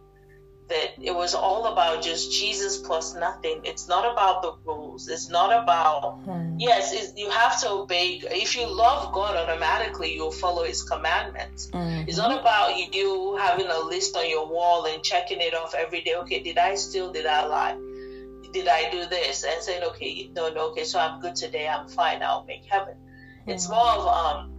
[0.69, 3.59] that it was all about just jesus plus nothing.
[3.65, 5.09] It's not about the rules.
[5.09, 6.55] It's not about hmm.
[6.57, 8.21] yes you have to obey.
[8.23, 11.67] If you love god automatically you'll follow his commandments.
[11.67, 12.07] Mm-hmm.
[12.07, 16.01] it's not about you having a list on your wall and checking it off every
[16.01, 16.15] day.
[16.15, 17.11] Okay did i steal?
[17.11, 17.90] Did i lie
[18.51, 19.43] did I do this?
[19.43, 21.67] And saying, okay, no, no, okay, so I'm good today.
[21.67, 22.21] I'm fine.
[22.21, 22.95] I'll make heaven.
[22.95, 23.51] Mm-hmm.
[23.51, 24.53] It's more of um,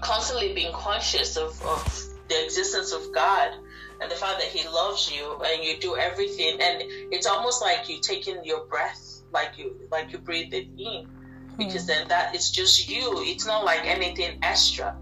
[0.00, 3.52] constantly being conscious of, of the existence of God
[4.00, 6.60] and the fact that He loves you and you do everything.
[6.60, 11.08] And it's almost like you taking your breath, like you like you breathe it in,
[11.56, 13.22] because then that it's just you.
[13.24, 14.96] It's not like anything extra.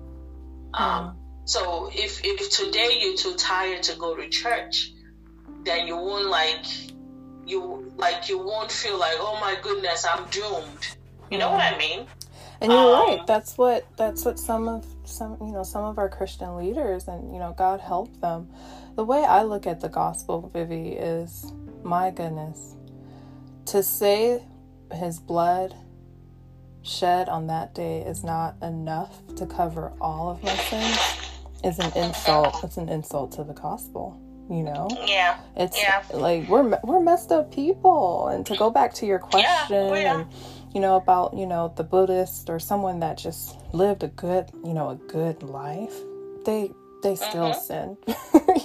[0.74, 1.18] Um, mm-hmm.
[1.44, 4.92] so if if today you're too tired to go to church,
[5.64, 6.64] then you won't like
[7.46, 10.96] you like you won't feel like oh my goodness i'm doomed.
[11.30, 12.06] You know what i mean?
[12.61, 15.98] And you're um, right that's what that's what some of some you know some of
[15.98, 18.48] our christian leaders and you know god help them.
[18.96, 22.76] The way i look at the gospel vivi is my goodness
[23.66, 24.42] to say
[24.92, 25.74] his blood
[26.82, 30.98] shed on that day is not enough to cover all of my sins
[31.64, 32.62] is an insult.
[32.62, 34.88] It's an insult to the gospel you know?
[35.06, 35.38] Yeah.
[35.56, 36.02] It's yeah.
[36.12, 38.28] like we're we're messed up people.
[38.28, 40.26] And to go back to your question yeah, and
[40.76, 44.74] you know about you know the buddhist or someone that just lived a good you
[44.74, 45.94] know a good life
[46.44, 46.70] they
[47.02, 47.61] they still mm-hmm.
[47.61, 47.96] sin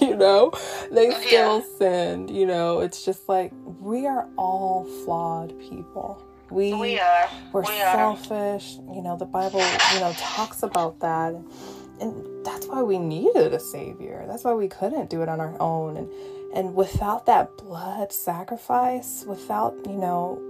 [0.00, 0.52] you know?
[0.90, 1.78] They still yeah.
[1.78, 2.80] sin you know?
[2.80, 6.22] It's just like we are all flawed people.
[6.50, 7.30] We, we are.
[7.52, 8.94] we're we selfish are.
[8.94, 9.16] you know?
[9.16, 9.60] The bible
[9.94, 11.34] you know talks about that
[12.02, 14.24] and that's why we needed a savior.
[14.26, 15.96] That's why we couldn't do it on our own.
[15.96, 16.10] And
[16.52, 20.42] and without that blood sacrifice, without, you know,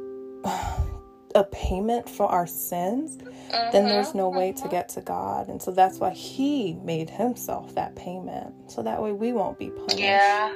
[1.34, 4.38] a payment for our sins, uh-huh, then there's no uh-huh.
[4.38, 4.68] way to uh-huh.
[4.68, 5.48] get to God.
[5.48, 8.70] And so that's why he made himself that payment.
[8.70, 9.98] So that way we won't be punished.
[9.98, 10.52] Yeah.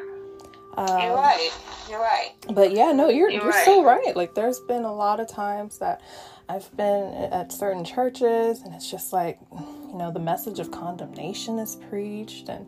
[0.77, 1.51] Um, you're right.
[1.89, 2.33] You're right.
[2.51, 3.65] But yeah, no, you're you're, you're right.
[3.65, 4.17] so right.
[4.17, 6.03] Like there's been a lot of times that
[6.49, 11.59] I've been at certain churches and it's just like, you know, the message of condemnation
[11.59, 12.67] is preached and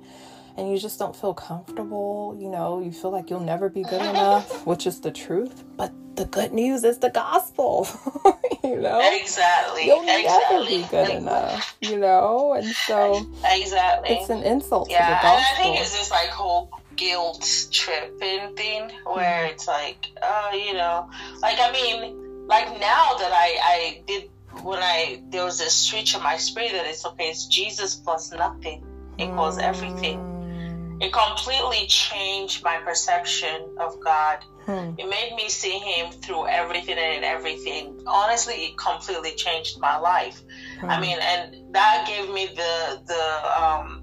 [0.57, 4.03] and you just don't feel comfortable, you know, you feel like you'll never be good
[4.03, 5.63] enough, which is the truth.
[5.77, 7.87] But the good news is the gospel.
[8.65, 9.01] you know?
[9.01, 9.87] Exactly.
[9.87, 10.57] You'll exactly.
[10.57, 12.55] never be good enough, you know?
[12.55, 14.17] And so Exactly.
[14.17, 15.29] It's an insult yeah, to the gospel.
[15.29, 19.53] And I think it's this like whole guilt tripping thing where mm-hmm.
[19.53, 21.09] it's like, oh, you know,
[21.41, 24.31] like I mean like now that I, I did
[24.63, 28.33] when I there was a switch in my spirit that it's okay, it's Jesus plus
[28.33, 28.83] nothing
[29.19, 29.63] equals mm.
[29.63, 30.99] everything.
[31.01, 34.39] It completely changed my perception of God.
[34.67, 34.95] Hmm.
[34.99, 38.03] It made me see Him through everything and everything.
[38.05, 40.43] Honestly, it completely changed my life.
[40.81, 40.91] Hmm.
[40.91, 44.03] I mean, and that gave me the the um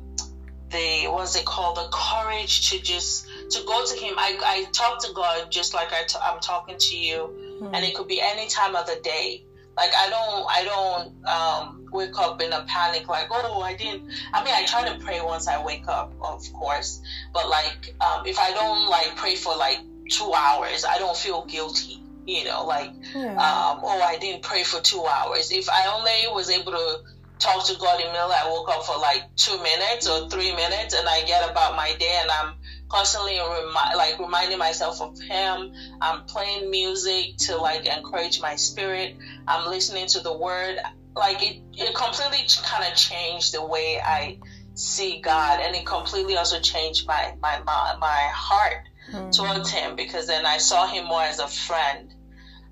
[0.70, 4.14] the what's it called the courage to just to go to Him.
[4.18, 7.74] I I talk to God just like I t- I'm talking to you mm-hmm.
[7.74, 9.44] and it could be any time of the day.
[9.78, 13.08] Like I don't, I don't um, wake up in a panic.
[13.08, 14.10] Like, oh, I didn't.
[14.34, 17.02] I mean, I try to pray once I wake up, of course.
[17.34, 21.46] But like, um, if I don't like pray for like two hours, I don't feel
[21.46, 22.02] guilty.
[22.26, 23.34] You know, like, yeah.
[23.34, 25.52] um, oh, I didn't pray for two hours.
[25.52, 26.98] If I only was able to
[27.38, 30.56] talk to God in the middle, I woke up for like two minutes or three
[30.56, 32.56] minutes, and I get about my day, and I'm
[32.90, 35.74] constantly remi- like reminding myself of him.
[36.02, 39.16] I'm playing music to like encourage my spirit.
[39.48, 40.78] I'm listening to the word.
[41.16, 44.40] Like it, it completely kind of changed the way I
[44.74, 49.30] see God, and it completely also changed my my my, my heart mm-hmm.
[49.30, 52.14] towards Him because then I saw Him more as a friend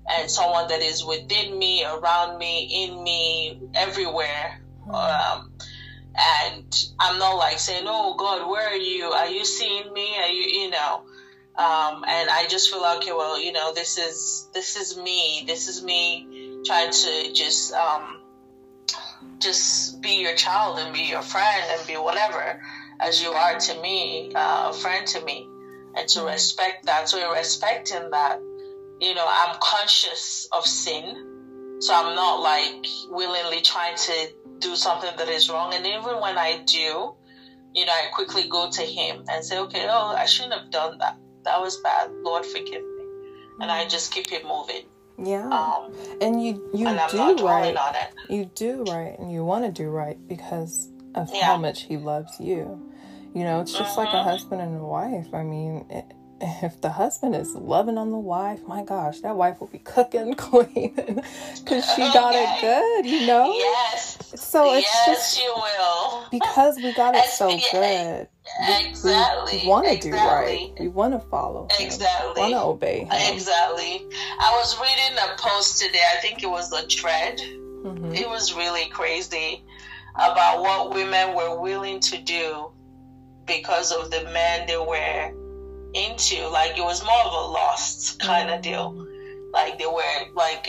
[0.08, 4.60] and someone that is within me, around me, in me, everywhere.
[4.86, 5.40] Mm-hmm.
[5.40, 5.52] Um,
[6.16, 6.64] and
[7.00, 9.06] I'm not like saying, "Oh God, where are you?
[9.06, 10.16] Are you seeing me?
[10.18, 11.04] Are you, you know?"
[11.56, 15.44] Um, and I just feel like, okay, well, you know, this is this is me.
[15.46, 18.20] This is me trying to just um,
[19.38, 22.60] just be your child and be your friend and be whatever
[23.00, 25.46] as you are to me, uh, a friend to me,
[25.96, 27.08] and to respect that.
[27.08, 28.38] So respecting that,
[29.00, 31.33] you know, I'm conscious of sin,
[31.84, 35.74] so I'm not like willingly trying to do something that is wrong.
[35.74, 37.14] And even when I do,
[37.74, 40.96] you know, I quickly go to Him and say, okay, oh, I shouldn't have done
[40.98, 41.18] that.
[41.44, 42.10] That was bad.
[42.22, 43.04] Lord, forgive me.
[43.60, 44.86] And I just keep it moving.
[45.22, 45.46] Yeah.
[45.50, 45.92] Um,
[46.22, 47.76] and you you and do right.
[48.30, 51.44] You do right, and you want to do right because of yeah.
[51.44, 52.90] how much He loves you.
[53.34, 54.00] You know, it's just mm-hmm.
[54.00, 54.28] like a mm-hmm.
[54.30, 55.34] husband and a wife.
[55.34, 56.06] I mean, it,
[56.44, 60.34] if the husband is loving on the wife, my gosh, that wife will be cooking,
[60.36, 61.22] cleaning,
[61.58, 63.52] because she got it good, you know.
[63.54, 64.18] Yes.
[64.36, 68.28] So it's yes, just you will because we got it so good.
[68.68, 69.58] Exactly.
[69.58, 70.10] We, we want to exactly.
[70.10, 70.72] do right.
[70.80, 71.62] We want to follow.
[71.64, 71.86] Him.
[71.86, 72.42] Exactly.
[72.42, 73.04] Want to obey.
[73.04, 73.34] Him.
[73.34, 74.06] Exactly.
[74.38, 76.02] I was reading a post today.
[76.14, 77.38] I think it was a thread.
[77.38, 78.14] Mm-hmm.
[78.14, 79.64] It was really crazy
[80.14, 82.70] about what women were willing to do
[83.46, 85.43] because of the men they were
[85.94, 86.46] into.
[86.48, 89.06] Like it was more of a lost kind of deal.
[89.52, 90.02] Like they were
[90.34, 90.68] like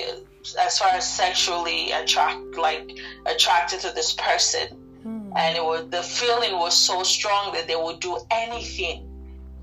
[0.59, 4.67] as far as sexually attract like attracted to this person,
[5.05, 5.31] mm.
[5.35, 9.09] and it was the feeling was so strong that they would do anything,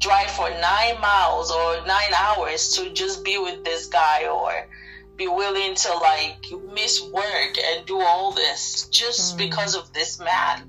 [0.00, 4.68] drive for nine miles or nine hours to just be with this guy or
[5.16, 9.38] be willing to like miss work and do all this just mm.
[9.38, 10.62] because of this man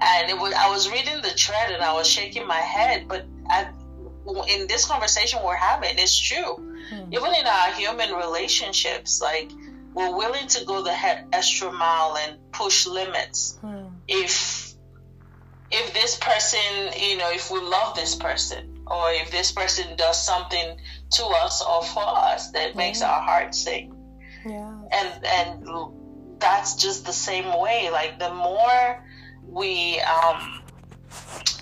[0.00, 3.26] and it was i was reading the thread and i was shaking my head but
[3.48, 3.68] I,
[4.48, 6.56] in this conversation we're having it's true.
[6.88, 7.12] Hmm.
[7.12, 9.50] Even in our human relationships, like
[9.94, 10.94] we're willing to go the
[11.32, 13.58] extra mile and push limits.
[13.60, 13.86] Hmm.
[14.08, 14.74] If
[15.70, 20.24] if this person, you know, if we love this person, or if this person does
[20.24, 20.78] something
[21.10, 23.94] to us or for us that makes our heart sing.
[24.44, 24.74] Yeah.
[24.92, 27.88] And and that's just the same way.
[27.90, 29.04] Like the more
[29.46, 30.63] we um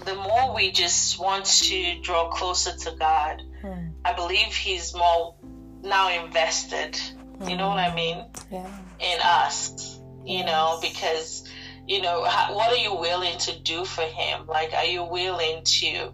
[0.05, 3.88] the more we just want to draw closer to God, hmm.
[4.05, 5.34] I believe He's more
[5.82, 6.96] now invested.
[7.38, 7.48] Hmm.
[7.48, 7.96] You know what I hmm.
[7.96, 8.24] mean?
[8.50, 8.78] Yeah.
[9.00, 10.46] In us, you yes.
[10.46, 11.48] know, because
[11.86, 14.46] you know, how, what are you willing to do for Him?
[14.46, 16.12] Like, are you willing to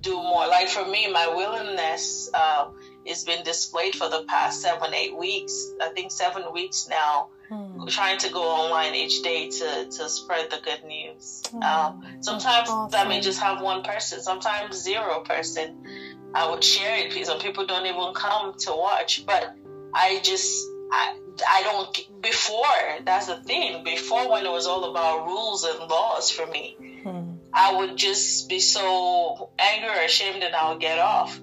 [0.00, 0.46] do more?
[0.46, 2.68] Like for me, my willingness uh,
[3.06, 5.72] has been displayed for the past seven, eight weeks.
[5.80, 7.86] I think seven weeks now Hmm.
[7.88, 11.42] Trying to go online each day to, to spread the good news.
[11.50, 11.62] Hmm.
[11.62, 13.00] Um, sometimes awesome.
[13.00, 15.84] I may just have one person, sometimes zero person.
[16.32, 17.26] I would share it.
[17.26, 19.56] Some people don't even come to watch, but
[19.92, 21.16] I just I,
[21.48, 26.30] I don't before that's the thing before when it was all about rules and laws
[26.30, 27.32] for me hmm.
[27.52, 31.40] i would just be so angry or ashamed and i would get off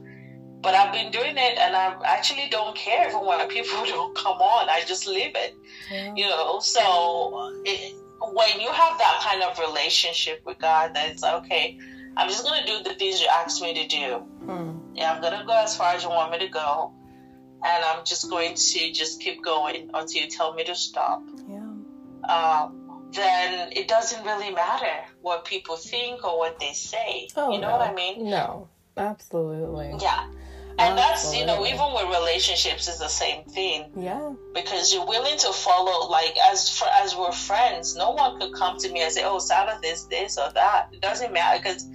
[0.61, 4.37] but I've been doing it and I actually don't care for when people don't come
[4.37, 4.69] on.
[4.69, 5.55] I just leave it.
[5.91, 6.13] Yeah.
[6.15, 11.77] You know, so it, when you have that kind of relationship with God, that's okay,
[12.15, 14.15] I'm just going to do the things you asked me to do.
[14.45, 14.95] Hmm.
[14.95, 16.93] Yeah, I'm going to go as far as you want me to go.
[17.63, 21.23] And I'm just going to just keep going until you tell me to stop.
[21.47, 21.57] Yeah.
[22.27, 27.27] Um, then it doesn't really matter what people think or what they say.
[27.35, 27.77] Oh, you know no.
[27.77, 28.29] what I mean?
[28.29, 29.95] No, absolutely.
[30.01, 30.27] Yeah.
[30.80, 33.89] And that's, you know, even with relationships is the same thing.
[33.95, 34.34] Yeah.
[34.53, 38.78] Because you're willing to follow, like, as for, as we're friends, no one could come
[38.80, 40.89] to me and say, oh, Sabbath is this or that.
[40.91, 41.89] It doesn't matter because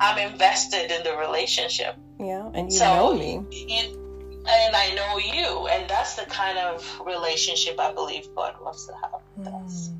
[0.00, 1.96] I'm invested in the relationship.
[2.18, 2.50] Yeah.
[2.54, 3.44] And you so, know me.
[3.50, 5.68] You, and I know you.
[5.68, 9.20] And that's the kind of relationship I believe God wants to have.
[9.38, 9.92] Mm.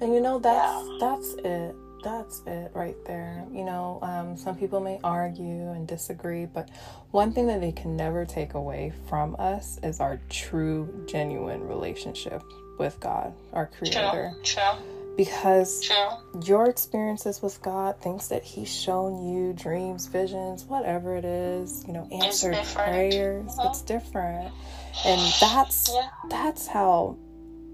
[0.00, 0.96] And you know, that's, yeah.
[1.00, 3.41] that's it that's it right there.
[3.52, 6.70] You know, um, some people may argue and disagree, but
[7.10, 12.42] one thing that they can never take away from us is our true, genuine relationship
[12.78, 14.32] with God, our Creator.
[14.42, 14.62] True.
[14.62, 14.82] True.
[15.16, 16.40] Because True.
[16.46, 21.92] your experiences with God, things that He's shown you, dreams, visions, whatever it is, you
[21.92, 23.68] know, answered prayers, mm-hmm.
[23.68, 24.50] it's different,
[25.04, 26.08] and that's yeah.
[26.30, 27.18] that's how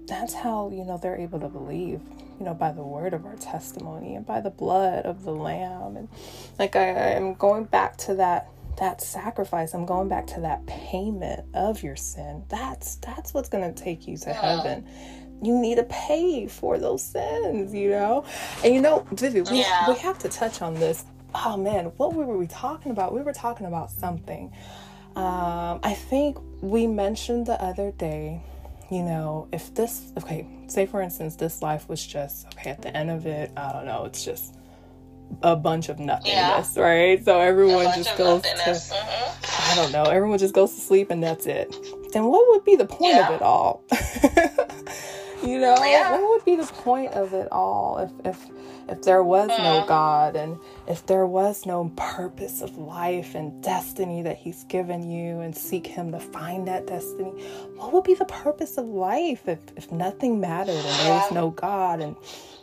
[0.05, 2.01] that's how you know they're able to believe
[2.39, 5.97] you know, by the word of our testimony and by the blood of the lamb.
[5.97, 6.09] And
[6.57, 9.73] like I, am going back to that that sacrifice.
[9.73, 12.43] I'm going back to that payment of your sin.
[12.47, 14.87] That's that's what's gonna take you to heaven.
[15.41, 18.25] You need to pay for those sins, you know?
[18.63, 19.89] And you know, Vivi, we, yeah.
[19.89, 21.05] we have to touch on this.
[21.33, 23.13] Oh man, what were we talking about?
[23.13, 24.51] We were talking about something.
[25.15, 28.41] Um, I think we mentioned the other day
[28.89, 32.95] you know, if this, okay, say for instance, this life was just, okay, at the
[32.95, 34.55] end of it, I don't know, it's just
[35.43, 36.81] a bunch of nothingness, yeah.
[36.81, 37.23] right?
[37.23, 39.71] So everyone just goes to, mm-hmm.
[39.71, 41.75] I don't know, everyone just goes to sleep and that's it.
[42.13, 43.29] Then what would be the point yeah.
[43.29, 43.83] of it all?
[45.43, 46.11] you know, yeah.
[46.11, 48.49] what would be the point of it all if, if,
[48.89, 49.87] if there was no mm.
[49.87, 55.39] God and if there was no purpose of life and destiny that He's given you
[55.39, 57.31] and seek Him to find that destiny,
[57.75, 61.51] what would be the purpose of life if, if nothing mattered and there was no
[61.51, 62.15] God and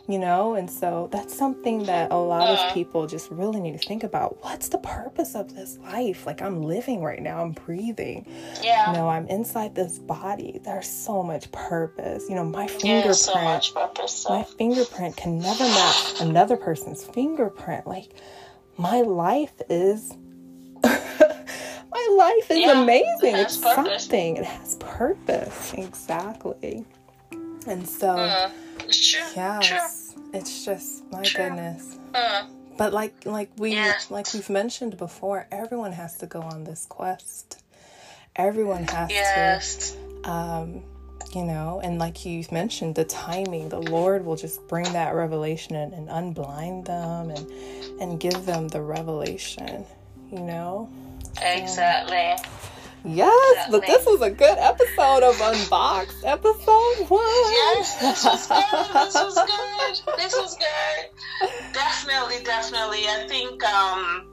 [0.07, 0.55] you know?
[0.55, 4.41] And so that's something that a lot of people just really need to think about.
[4.43, 6.25] What's the purpose of this life?
[6.25, 8.25] Like i'm living right now i'm breathing.
[8.63, 8.91] Yeah.
[8.91, 10.59] You know i'm inside this body.
[10.63, 12.29] There's so much purpose.
[12.29, 14.29] You know my fingerprint yeah, so much purpose, so.
[14.29, 17.85] my fingerprint can never match another person's fingerprint.
[17.85, 18.11] Like
[18.77, 20.13] my life is
[20.83, 23.35] my life is yeah, amazing.
[23.35, 24.03] it it's purpose.
[24.03, 24.37] something.
[24.37, 25.73] It has purpose.
[25.73, 26.85] Exactly.
[27.67, 28.51] And so mm
[28.87, 29.21] it's true.
[29.35, 30.13] Yes.
[30.13, 30.23] True.
[30.33, 31.97] It's just my goodness.
[32.13, 32.49] Mm.
[32.77, 34.11] But like like we yes.
[34.11, 37.63] like we've mentioned before, everyone has to go on this quest.
[38.35, 39.95] Everyone has yes.
[40.23, 40.83] to um
[41.35, 45.75] you know, and like you've mentioned, the timing, the Lord will just bring that revelation
[45.75, 49.85] and, and unblind them and and give them the revelation,
[50.31, 50.89] you know?
[51.41, 52.35] Exactly.
[53.07, 57.21] Yes, but this was a good episode of Unboxed, episode one.
[57.23, 58.93] Yes, this was good.
[58.93, 59.35] This was
[60.05, 60.17] good.
[60.17, 61.73] This was good.
[61.73, 63.07] Definitely, definitely.
[63.07, 64.27] I think um,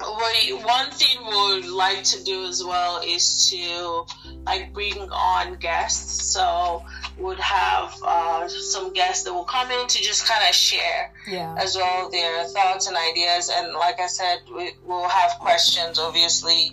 [0.00, 4.06] we, one thing we would like to do as well is to
[4.46, 6.32] like bring on guests.
[6.32, 6.82] So
[7.18, 11.54] would have uh, some guests that will come in to just kind of share Yeah.
[11.58, 13.50] as well their thoughts and ideas.
[13.54, 16.72] And like I said, we, we'll have questions, obviously,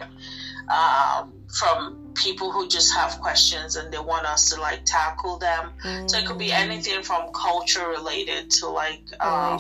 [0.69, 5.71] um, from people who just have questions and they want us to like tackle them.
[6.07, 9.59] So it could be anything from culture related to like um,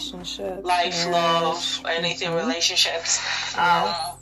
[0.63, 2.35] life, love, anything Mhm.
[2.35, 3.21] relationships.
[3.55, 3.57] Yes.
[3.57, 4.17] Um,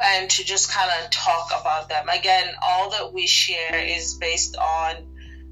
[0.00, 2.08] and to just kind of talk about them.
[2.08, 4.94] Again, all that we share is based on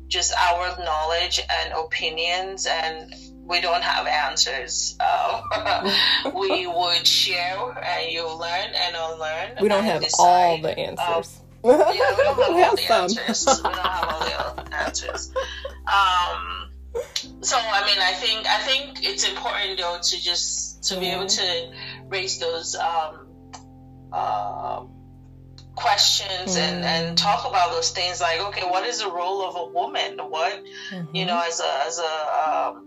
[0.07, 3.13] just our knowledge and opinions, and
[3.49, 4.97] we don't have answers.
[5.01, 9.51] Um, we would share, and you'll learn and unlearn.
[9.61, 10.23] We don't have decide.
[10.25, 11.41] all the answers.
[11.65, 13.47] Yeah, we don't have We all the answers.
[13.47, 15.33] We don't have all the answers.
[15.87, 16.71] Um,
[17.43, 21.27] so I mean, I think I think it's important though to just to be able
[21.27, 21.71] to
[22.09, 23.29] raise those um,
[24.13, 24.83] uh,
[25.75, 26.87] questions and Mm.
[26.87, 30.19] and talk about those things like okay, what is the role of a woman?
[30.19, 30.63] What
[31.13, 31.27] you Mhm.
[31.27, 32.86] know, as a as a um,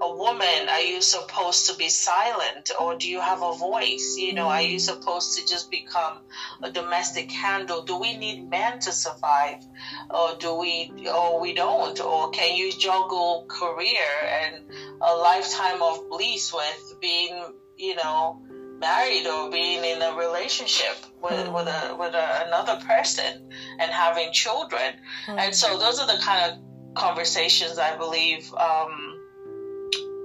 [0.00, 4.16] a woman, are you supposed to be silent, or do you have a voice?
[4.16, 6.20] You know, are you supposed to just become
[6.62, 7.82] a domestic handle?
[7.82, 9.62] Do we need men to survive,
[10.10, 12.00] or do we, or we don't?
[12.00, 14.08] Or can you juggle career
[14.42, 14.64] and
[15.02, 18.40] a lifetime of bliss with being, you know,
[18.78, 24.32] married or being in a relationship with with a with a, another person and having
[24.32, 24.94] children?
[25.26, 29.17] And so those are the kind of conversations I believe um,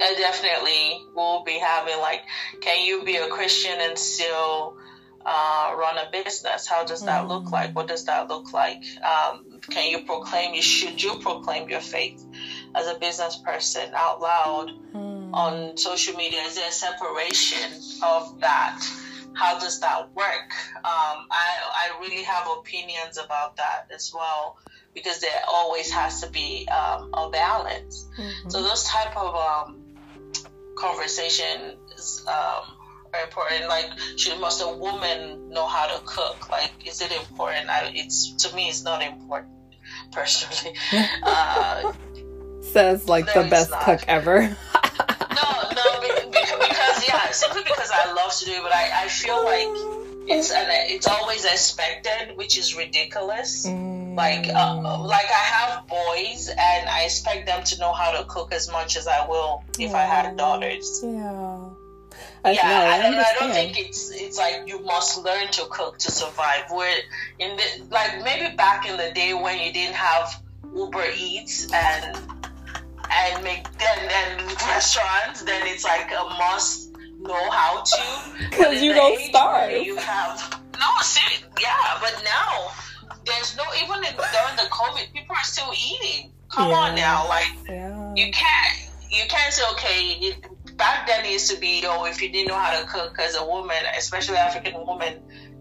[0.03, 1.97] I definitely will be having.
[1.99, 2.21] Like,
[2.61, 4.75] can you be a Christian and still
[5.25, 6.67] uh, run a business?
[6.67, 7.75] How does that look like?
[7.75, 8.83] What does that look like?
[9.03, 10.53] Um, can you proclaim?
[10.53, 12.21] You should you proclaim your faith
[12.75, 15.33] as a business person out loud Mm.
[15.33, 16.41] on social media?
[16.41, 17.71] Is there a separation
[18.03, 18.79] of that?
[19.35, 20.49] How does that work?
[20.75, 21.47] Um, I,
[21.81, 24.55] I really have opinions about that as well
[24.93, 28.07] because there always has to be um, a balance.
[28.19, 28.51] Mhm.
[28.51, 29.82] So those type of um,
[30.75, 32.77] conversations um,
[33.13, 33.67] are important.
[33.67, 36.49] Like, should must a woman know how to cook?
[36.49, 37.69] Like, is it important?
[37.69, 39.53] I, it's to me, it's not important
[40.11, 40.75] personally.
[41.23, 41.93] uh,
[42.61, 44.41] Says like No, the best cook ever.
[44.41, 49.03] no, no, be- because, because yeah, simply because I love to do it, but I,
[49.03, 49.67] I feel like
[50.29, 53.65] it's an, it's always expected, which is ridiculous.
[54.15, 58.53] Like, uh, like I have boys, and I expect them to know how to cook
[58.53, 61.01] as much as I will if I had daughters.
[61.03, 61.69] Yeah.
[62.45, 65.65] I, yeah, no, I and I don't think it's it's like you must learn to
[65.69, 66.69] cook to survive.
[66.69, 66.99] Where
[67.39, 70.41] in the like maybe back in the day when you didn't have
[70.75, 72.17] Uber Eats and
[73.09, 78.47] and make then and restaurants, then it's like a must know how to.
[78.49, 79.71] because you don't starve.
[79.71, 82.71] You have no, see, yeah, but now
[83.25, 86.31] there's no even in, during the COVID, people are still eating.
[86.49, 88.13] Come on now, like yeah.
[88.15, 90.35] you can't you can't say okay
[90.75, 93.35] back then it used to be oh if you didn't know how to cook as
[93.35, 95.19] a woman especially african woman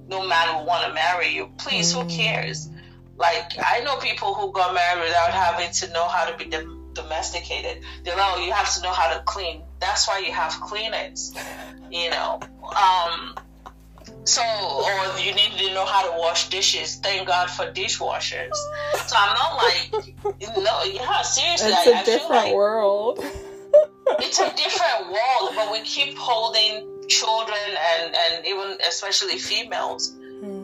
[0.09, 2.03] no man would want to marry you please Mm.
[2.03, 2.71] who cares
[3.19, 6.91] like i know people who got married without having to know how to be dom-
[6.95, 10.53] domesticated they're like oh you have to know how to clean that's why you have
[10.61, 11.35] cleaners
[11.91, 12.41] you know
[12.75, 13.35] um
[14.25, 18.55] so or you need to know how to wash dishes thank god for dishwashers
[19.07, 23.25] so i'm not like no yeah seriously it's I, a I feel different like world.
[24.19, 27.59] it's a different world, but we keep holding children
[28.01, 30.11] and, and even especially females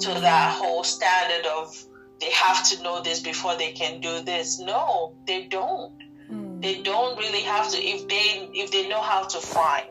[0.01, 1.76] to that whole standard of
[2.20, 4.59] they have to know this before they can do this.
[4.59, 5.93] No, they don't.
[6.30, 6.61] Mm.
[6.61, 9.89] They don't really have to if they if they know how to fry.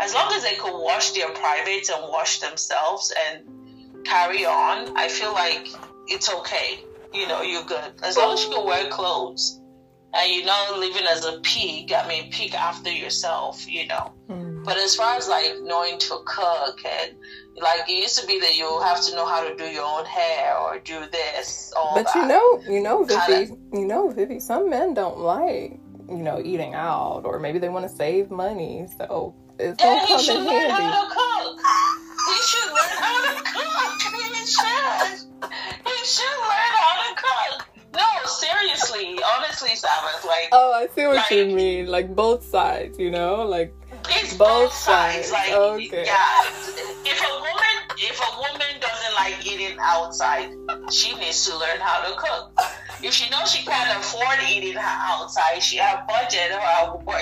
[0.00, 5.08] As long as they can wash their privates and wash themselves and carry on, I
[5.08, 5.68] feel like
[6.08, 6.80] it's okay.
[7.12, 7.92] You know, you're good.
[8.02, 9.60] As long as you can wear clothes
[10.12, 14.12] and you're not living as a pig, I mean, pig after yourself, you know.
[14.28, 14.64] Mm.
[14.64, 17.14] But as far as like knowing to cook and
[17.56, 20.04] like it used to be that you have to know how to do your own
[20.06, 22.16] hair or do this, all But that.
[22.16, 23.56] you know, you know, Kinda.
[23.72, 25.78] You know, Vivi, some men don't like,
[26.08, 30.06] you know, eating out, or maybe they want to save money, so it's gonna he
[30.14, 30.82] come should in learn handy.
[30.82, 31.60] how to cook.
[32.26, 34.02] He should learn how to cook.
[34.02, 35.28] He should.
[35.86, 37.66] He should learn how to cook.
[37.94, 41.86] No, seriously, honestly, Saba, like Oh, I see what you mean.
[41.86, 43.72] Like both sides, you know, like
[44.08, 45.28] it's both both sides.
[45.28, 46.04] sides, Like, okay.
[46.04, 46.42] yeah,
[47.04, 50.50] if a woman, if a woman doesn't like eating outside,
[50.90, 52.52] she needs to learn how to cook.
[53.02, 56.50] If she knows she can't afford eating outside, she have budget,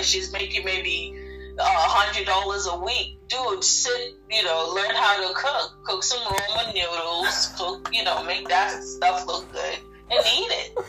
[0.02, 1.14] she's making maybe
[1.58, 3.18] hundred dollars a week.
[3.28, 5.84] Dude, sit, you know, learn how to cook.
[5.84, 7.54] Cook some ramen noodles.
[7.56, 9.78] Cook, you know, make that stuff look good
[10.10, 10.78] and eat it.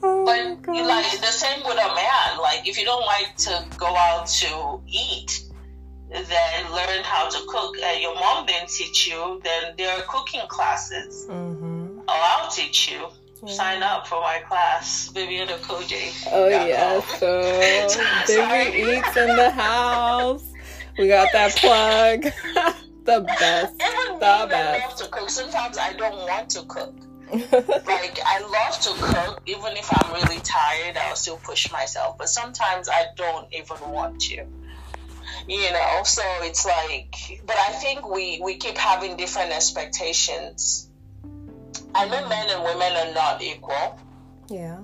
[0.00, 2.38] But but you like the same with a man.
[2.40, 5.42] Like if you don't like to go out to eat,
[6.08, 7.76] then learn how to cook.
[7.82, 11.26] And your mom didn't teach you, then there are cooking classes.
[11.28, 12.00] Mm-hmm.
[12.06, 13.08] Oh, I'll teach you.
[13.46, 16.12] Sign up for my class, Viviana Koje.
[16.32, 17.42] Oh yeah, so
[18.26, 20.44] Vivi eats in the house.
[20.98, 22.22] We got that plug.
[23.04, 23.74] the best.
[23.74, 24.54] Even the best.
[24.54, 25.30] I love to cook.
[25.30, 26.94] Sometimes I don't want to cook.
[27.32, 32.18] like I love to cook, even if I'm really tired, I'll still push myself.
[32.18, 34.46] But sometimes I don't even want to
[35.46, 40.87] you know so it's like but i think we we keep having different expectations
[41.94, 43.98] i mean, men and women are not equal
[44.48, 44.78] yeah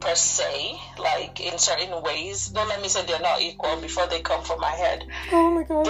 [0.00, 4.20] per se like in certain ways don't let me say they're not equal before they
[4.20, 5.86] come from my head oh my gosh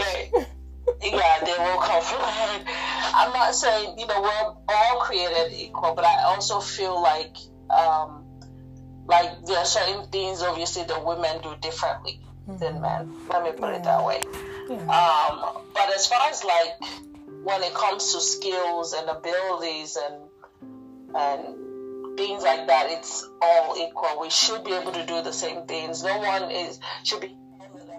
[1.03, 2.63] yeah they will come from my head
[3.15, 7.37] i'm not saying you know we're all created equal but i also feel like
[7.71, 8.25] um
[9.07, 13.13] like there are certain things obviously the women do differently than men.
[13.31, 13.77] Let me put yeah.
[13.77, 14.23] it that way.
[14.69, 14.77] Yeah.
[14.77, 16.91] Um, but as far as like
[17.43, 20.24] when it comes to skills and abilities and
[21.15, 24.21] and things like that, it's all equal.
[24.21, 26.03] We should be able to do the same things.
[26.03, 27.37] No one is should be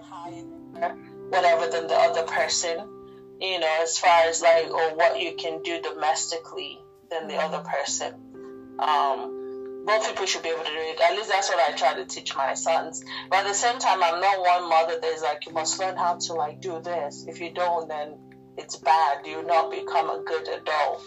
[0.02, 0.94] higher,
[1.28, 2.78] whatever than the other person.
[3.40, 6.78] You know, as far as like or what you can do domestically
[7.10, 8.14] than the other person.
[8.78, 11.00] Um, both people should be able to do it.
[11.00, 13.04] At least that's what I try to teach my sons.
[13.30, 16.16] But at the same time, I'm not one mother that's like, you must learn how
[16.16, 17.24] to like do this.
[17.28, 18.18] If you don't, then
[18.58, 19.24] it's bad.
[19.24, 21.04] You will not become a good adult.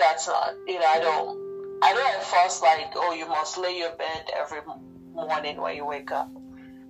[0.00, 3.94] That's not, you know, I don't, I don't enforce like, oh, you must lay your
[3.96, 4.60] bed every
[5.12, 6.30] morning when you wake up.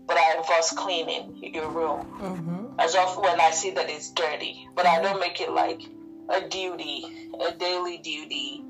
[0.06, 2.80] But I enforce cleaning your room mm-hmm.
[2.80, 4.68] as often when I see that it's dirty.
[4.76, 5.82] But I don't make it like
[6.28, 8.64] a duty, a daily duty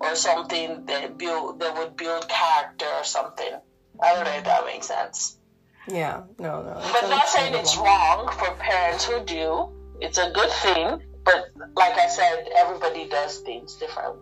[0.00, 3.52] or something that build that would build character or something.
[4.02, 5.38] I don't know if that makes sense.
[5.86, 6.74] Yeah, no, no.
[6.92, 9.68] But not saying it's wrong for parents who do.
[10.00, 14.20] It's a good thing, but like I said, everybody does things differently.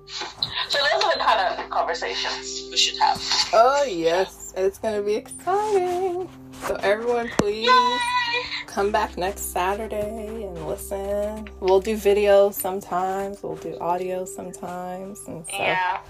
[0.68, 3.20] So those are the kind of conversations we should have.
[3.52, 6.28] Oh yes, it's gonna be exciting.
[6.66, 7.66] So everyone, please.
[7.66, 7.98] Yay!
[8.72, 11.48] come back next Saturday and listen.
[11.60, 16.00] We'll do videos sometimes, we'll do audio sometimes, and so yeah.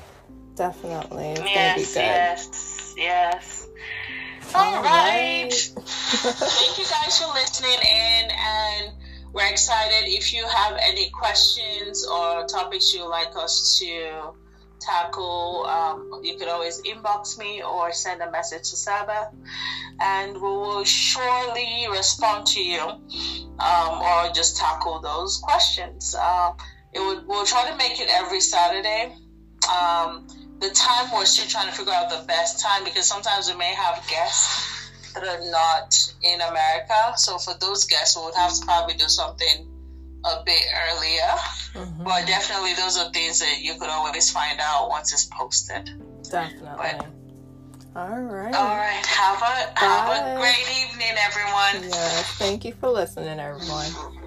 [0.54, 1.96] definitely it's yes, gonna be good.
[1.96, 3.68] Yes, yes.
[4.54, 5.42] All, All right.
[5.44, 5.52] right.
[5.76, 8.92] Thank you guys for listening in, and
[9.32, 10.08] we're excited.
[10.08, 14.32] If you have any questions or topics you'd like us to
[14.80, 19.30] tackle, um, you could always inbox me or send a message to Saba,
[20.00, 26.14] and we will surely respond to you um, or just tackle those questions.
[26.18, 26.52] Uh,
[26.92, 29.14] it would, we'll try to make it every Saturday.
[29.72, 30.26] Um,
[30.60, 33.72] the time we're still trying to figure out the best time because sometimes we may
[33.74, 34.81] have guests
[35.14, 37.12] that are not in America.
[37.16, 39.68] So for those guests, we would have to probably do something
[40.24, 41.32] a bit earlier.
[41.74, 42.04] Mm-hmm.
[42.04, 45.90] But definitely, those are things that you could always find out once it's posted.
[46.30, 46.68] Definitely.
[46.76, 47.06] But,
[47.94, 48.54] all right.
[48.54, 49.04] All right.
[49.06, 49.80] Have a Bye.
[49.80, 51.90] have a great evening, everyone.
[51.90, 52.26] Yes.
[52.38, 54.20] Thank you for listening, everyone.